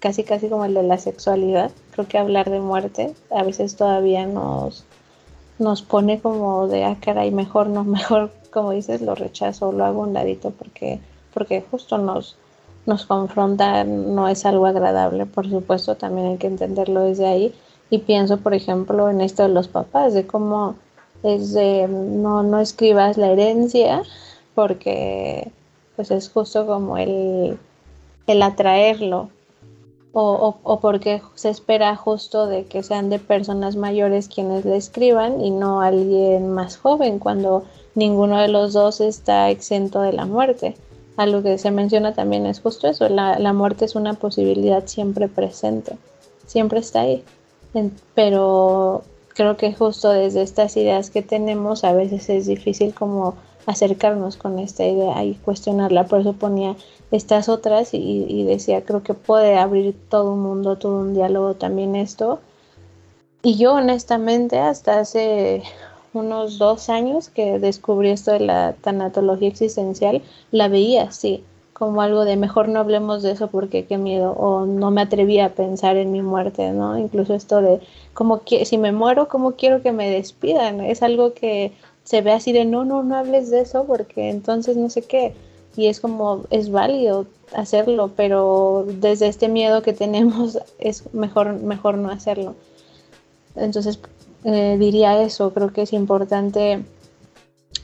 [0.00, 1.70] casi casi como el de la sexualidad.
[1.92, 4.82] Creo que hablar de muerte a veces todavía nos,
[5.60, 10.00] nos pone como de, ah, caray, mejor no, mejor, como dices, lo rechazo, lo hago
[10.00, 10.98] un ladito porque,
[11.32, 12.36] porque justo nos,
[12.86, 17.54] nos confronta, no es algo agradable, por supuesto, también hay que entenderlo desde ahí,
[17.90, 20.76] y pienso, por ejemplo, en esto de los papás, de cómo
[21.24, 24.02] es de no, no escribas la herencia
[24.54, 25.50] porque
[25.96, 27.58] pues es justo como el,
[28.26, 29.30] el atraerlo
[30.12, 35.40] o, o, porque se espera justo de que sean de personas mayores quienes le escriban
[35.40, 37.64] y no alguien más joven cuando
[37.96, 40.76] ninguno de los dos está exento de la muerte.
[41.16, 45.28] Algo que se menciona también es justo eso, la, la muerte es una posibilidad siempre
[45.28, 45.96] presente,
[46.46, 47.24] siempre está ahí
[48.14, 49.02] pero
[49.34, 53.34] creo que justo desde estas ideas que tenemos a veces es difícil como
[53.66, 56.06] acercarnos con esta idea y cuestionarla.
[56.06, 56.76] Por eso ponía
[57.10, 61.96] estas otras y, decía, creo que puede abrir todo un mundo, todo un diálogo también
[61.96, 62.40] esto.
[63.42, 65.62] Y yo honestamente hasta hace
[66.14, 71.44] unos dos años que descubrí esto de la tanatología existencial, la veía así
[71.74, 75.40] como algo de mejor no hablemos de eso porque qué miedo o no me atreví
[75.40, 76.96] a pensar en mi muerte, ¿no?
[76.96, 77.80] Incluso esto de
[78.14, 81.72] como que si me muero, cómo quiero que me despidan, es algo que
[82.04, 85.34] se ve así de no, no, no hables de eso porque entonces no sé qué
[85.76, 91.98] y es como es válido hacerlo, pero desde este miedo que tenemos es mejor mejor
[91.98, 92.54] no hacerlo.
[93.56, 93.98] Entonces
[94.44, 96.84] eh, diría eso, creo que es importante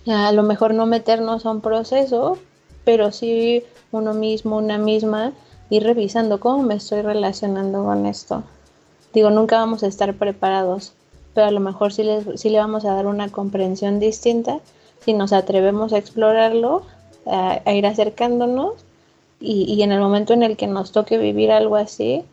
[0.07, 2.39] a lo mejor no meternos a un proceso,
[2.85, 5.33] pero sí uno mismo, una misma,
[5.69, 8.43] ir revisando cómo me estoy relacionando con esto.
[9.13, 10.93] Digo, nunca vamos a estar preparados,
[11.35, 14.61] pero a lo mejor sí le, sí le vamos a dar una comprensión distinta
[15.05, 16.83] si nos atrevemos a explorarlo,
[17.27, 18.75] a, ir acercándonos
[19.41, 22.25] y, y, en el momento en el que nos toque vivir algo así,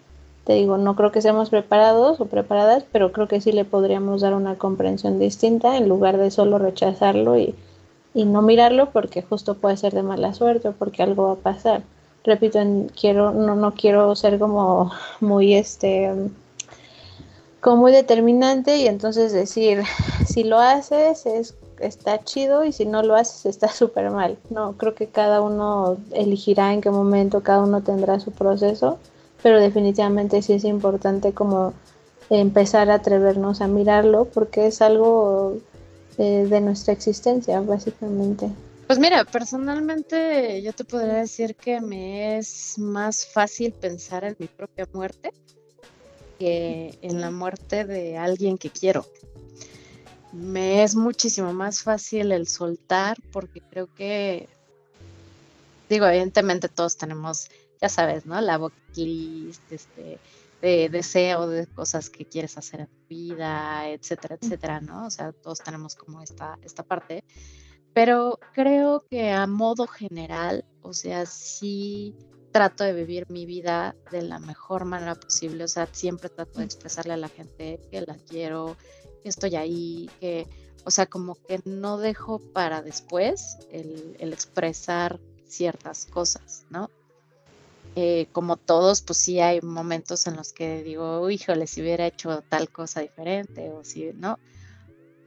[0.47, 4.21] te digo, no creo que seamos preparados o preparadas, pero creo que sí le podríamos
[4.21, 7.53] dar una comprensión distinta en lugar de solo rechazarlo y,
[8.13, 11.35] y no mirarlo porque justo puede ser de mala suerte o porque algo va a
[11.35, 11.83] pasar.
[12.23, 12.59] Repito,
[12.97, 14.89] quiero, no, no quiero ser como
[15.19, 16.13] muy este
[17.59, 19.83] como muy determinante y entonces decir
[20.25, 24.37] si lo haces es está chido y si no lo haces está súper mal.
[24.49, 28.97] No, creo que cada uno elegirá en qué momento, cada uno tendrá su proceso,
[29.43, 31.73] pero definitivamente sí es importante como
[32.29, 35.57] empezar a atrevernos a mirarlo porque es algo
[36.17, 38.49] eh, de nuestra existencia, básicamente.
[38.87, 44.47] Pues mira, personalmente yo te podría decir que me es más fácil pensar en mi
[44.47, 45.31] propia muerte
[46.39, 49.05] que en la muerte de alguien que quiero
[50.31, 54.47] me es muchísimo más fácil el soltar porque creo que,
[55.89, 57.49] digo, evidentemente todos tenemos,
[57.81, 58.39] ya sabes, ¿no?
[58.41, 58.59] La
[58.95, 60.19] list, este,
[60.61, 65.05] de deseo de cosas que quieres hacer en tu vida, etcétera, etcétera, ¿no?
[65.05, 67.23] O sea, todos tenemos como esta, esta parte.
[67.93, 72.15] Pero creo que a modo general, o sea, sí
[72.51, 76.65] trato de vivir mi vida de la mejor manera posible, o sea, siempre trato de
[76.65, 78.77] expresarle a la gente que la quiero,
[79.21, 80.47] que estoy ahí, que,
[80.83, 86.89] o sea, como que no dejo para después el, expresar ciertas cosas, ¿no?
[87.99, 92.43] Eh, como todos, pues sí hay momentos en los que digo, híjole, si hubiera hecho
[92.47, 94.37] tal cosa diferente o si, ¿no?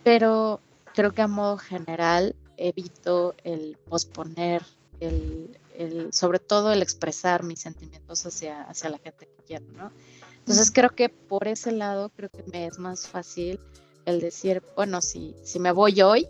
[0.04, 0.60] Pero
[0.94, 4.62] creo que a modo general evito el posponer,
[5.00, 9.90] el, el, sobre todo el expresar mis sentimientos hacia, hacia la gente que quiero, ¿no?
[10.38, 13.58] Entonces creo que por ese lado creo que me es más fácil
[14.04, 16.28] el decir, bueno, si, si me voy hoy,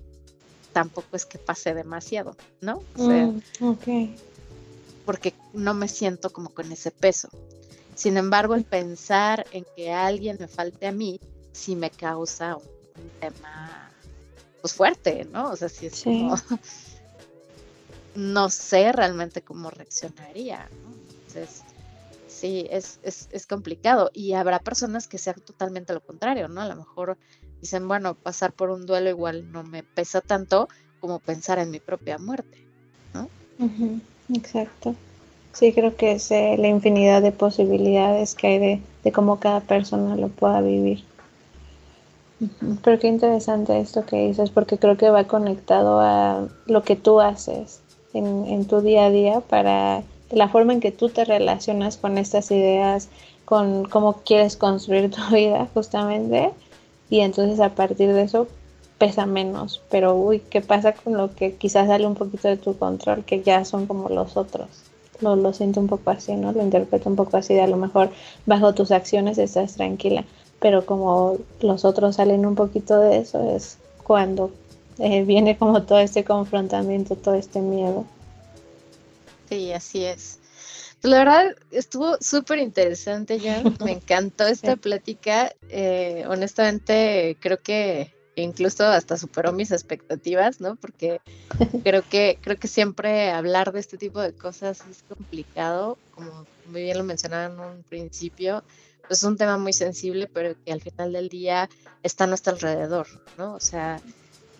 [0.72, 2.82] tampoco es que pase demasiado, ¿no?
[2.96, 3.42] O sea, mm,
[5.04, 7.28] Porque no me siento como con ese peso.
[7.94, 11.20] Sin embargo, el pensar en que alguien me falte a mí,
[11.52, 12.62] sí me causa un,
[13.18, 13.90] tema
[14.60, 15.50] pues fuerte, ¿no?
[15.50, 16.34] O sea, si es como
[18.14, 20.94] no sé realmente cómo reaccionaría, ¿no?
[21.26, 21.62] Entonces,
[22.26, 24.10] sí, es, es, es, complicado.
[24.12, 26.62] Y habrá personas que sean totalmente lo contrario, ¿no?
[26.62, 27.16] A lo mejor
[27.60, 30.68] dicen, bueno, pasar por un duelo igual no me pesa tanto
[31.00, 32.66] como pensar en mi propia muerte,
[33.14, 33.28] ¿no?
[34.34, 34.94] Exacto.
[35.52, 40.16] Sí, creo que es la infinidad de posibilidades que hay de, de cómo cada persona
[40.16, 41.02] lo pueda vivir.
[42.82, 47.20] Pero qué interesante esto que dices, porque creo que va conectado a lo que tú
[47.20, 47.80] haces
[48.14, 52.16] en, en tu día a día para la forma en que tú te relacionas con
[52.16, 53.08] estas ideas,
[53.44, 56.52] con cómo quieres construir tu vida justamente
[57.10, 58.46] y entonces a partir de eso
[59.00, 62.76] pesa menos, pero uy, ¿qué pasa con lo que quizás sale un poquito de tu
[62.76, 64.68] control, que ya son como los otros?
[65.22, 66.52] Lo, lo siento un poco así, ¿no?
[66.52, 68.10] Lo interpreto un poco así, de a lo mejor
[68.44, 70.24] bajo tus acciones estás tranquila,
[70.60, 74.50] pero como los otros salen un poquito de eso es cuando
[74.98, 78.04] eh, viene como todo este confrontamiento, todo este miedo.
[79.48, 80.40] Sí, así es.
[81.00, 83.78] La verdad estuvo súper interesante, Jan.
[83.82, 85.54] Me encantó esta plática.
[85.70, 90.76] Eh, honestamente, creo que incluso hasta superó mis expectativas, ¿no?
[90.76, 91.20] Porque
[91.84, 96.82] creo que creo que siempre hablar de este tipo de cosas es complicado, como muy
[96.82, 98.62] bien lo mencionaban en un principio,
[99.06, 101.68] pues es un tema muy sensible, pero que al final del día
[102.02, 103.06] está a nuestro alrededor,
[103.36, 103.54] ¿no?
[103.54, 104.00] O sea,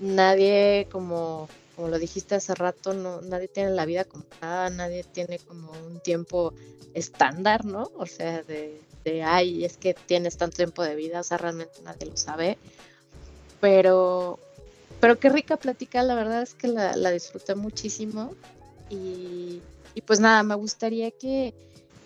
[0.00, 1.48] nadie como
[1.80, 5.98] como lo dijiste hace rato, no, nadie tiene la vida comprada, nadie tiene como un
[6.00, 6.52] tiempo
[6.92, 7.90] estándar, ¿no?
[7.96, 11.80] O sea, de, de, ay, es que tienes tanto tiempo de vida, o sea, realmente
[11.82, 12.58] nadie lo sabe.
[13.61, 14.38] Pero,
[15.00, 18.32] pero qué rica plática, la verdad es que la, la disfruté muchísimo.
[18.90, 19.61] Y,
[20.06, 21.54] pues nada, me gustaría que,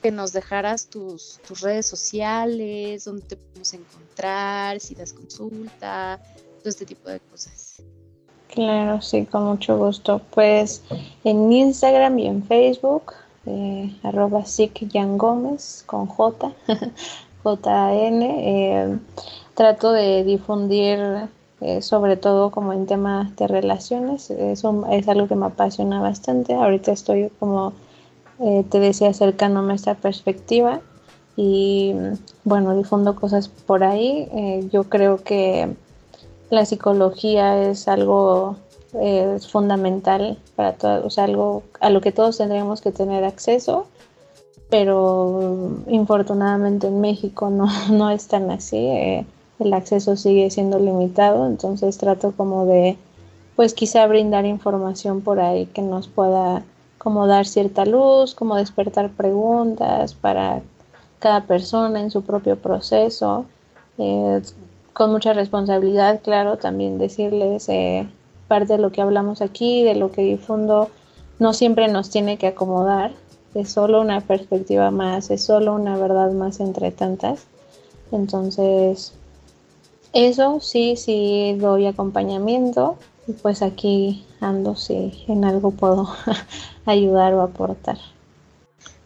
[0.03, 6.21] que nos dejaras tus, tus redes sociales, donde te podemos encontrar, si das consulta,
[6.59, 7.83] todo este tipo de cosas.
[8.49, 10.21] Claro, sí, con mucho gusto.
[10.31, 10.83] Pues
[11.25, 13.15] en Instagram y en Facebook,
[13.47, 14.45] eh, arroba
[15.17, 16.53] Gómez con J,
[17.45, 18.99] JN, eh,
[19.55, 21.29] trato de difundir
[21.61, 26.55] eh, sobre todo como en temas de relaciones, eso es algo que me apasiona bastante.
[26.55, 27.73] Ahorita estoy como
[28.41, 30.81] eh, te decía acercándome a esta perspectiva
[31.37, 31.95] y
[32.45, 34.29] bueno, difundo cosas por ahí.
[34.71, 35.75] yo creo que
[36.51, 38.57] la psicología es algo
[39.01, 43.87] es fundamental para todos, o sea, algo a lo que todos tendríamos que tener acceso,
[44.71, 49.27] pero infortunadamente en México no, no es tan así, eh,
[49.59, 52.97] el acceso sigue siendo limitado, entonces trato como de,
[53.57, 56.63] pues quizá brindar información por ahí que nos pueda
[56.99, 60.63] como dar cierta luz, como despertar preguntas para
[61.19, 63.45] cada persona en su propio proceso.
[63.99, 64.43] Eh,
[64.93, 68.09] con mucha responsabilidad, claro, también decirles, eh,
[68.49, 70.89] parte de lo que hablamos aquí, de lo que difundo,
[71.39, 73.13] no siempre nos tiene que acomodar,
[73.55, 77.47] es solo una perspectiva más, es solo una verdad más entre tantas.
[78.13, 79.13] Entonces,
[80.15, 82.97] eso sí, sí doy acompañamiento
[83.27, 86.09] y pues aquí ando si en algo puedo
[86.87, 87.99] ayudar o aportar.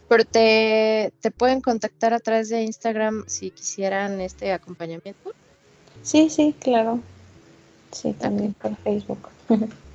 [0.07, 5.31] Pero te, te pueden contactar a través de Instagram si quisieran este acompañamiento.
[6.01, 6.99] Sí, sí, claro.
[7.91, 9.29] Sí, también por Facebook.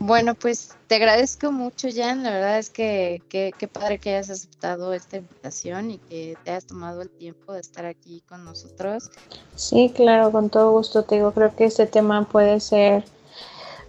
[0.00, 2.22] Bueno, pues te agradezco mucho, Jan.
[2.22, 6.66] La verdad es que qué padre que hayas aceptado esta invitación y que te hayas
[6.66, 9.10] tomado el tiempo de estar aquí con nosotros.
[9.56, 13.04] Sí, claro, con todo gusto te digo, creo que este tema puede ser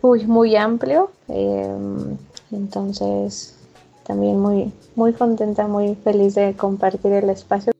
[0.01, 1.11] uy, muy amplio.
[1.27, 2.17] Em,
[2.51, 3.55] entonces,
[4.03, 7.71] también muy, muy contenta, muy feliz de compartir el espacio.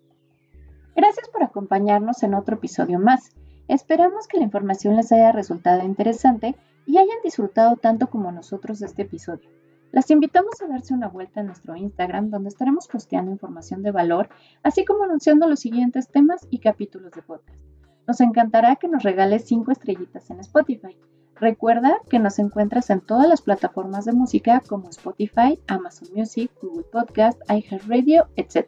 [0.95, 3.31] Gracias por acompañarnos en otro episodio más.
[3.67, 6.55] Esperamos que la información les haya resultado interesante
[6.89, 9.47] y hayan disfrutado tanto como nosotros este episodio.
[9.91, 14.29] Las invitamos a darse una vuelta en nuestro Instagram donde estaremos posteando información de valor,
[14.63, 17.63] así como anunciando los siguientes temas y capítulos de podcast.
[18.07, 20.97] Nos encantará que nos regales 5 estrellitas en Spotify.
[21.35, 26.85] Recuerda que nos encuentras en todas las plataformas de música como Spotify, Amazon Music, Google
[26.91, 28.67] Podcast, iHeartRadio, etc.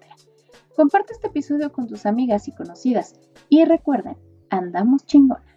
[0.76, 3.20] Comparte este episodio con tus amigas y conocidas
[3.50, 4.16] y recuerden,
[4.52, 5.51] andamos chingonas.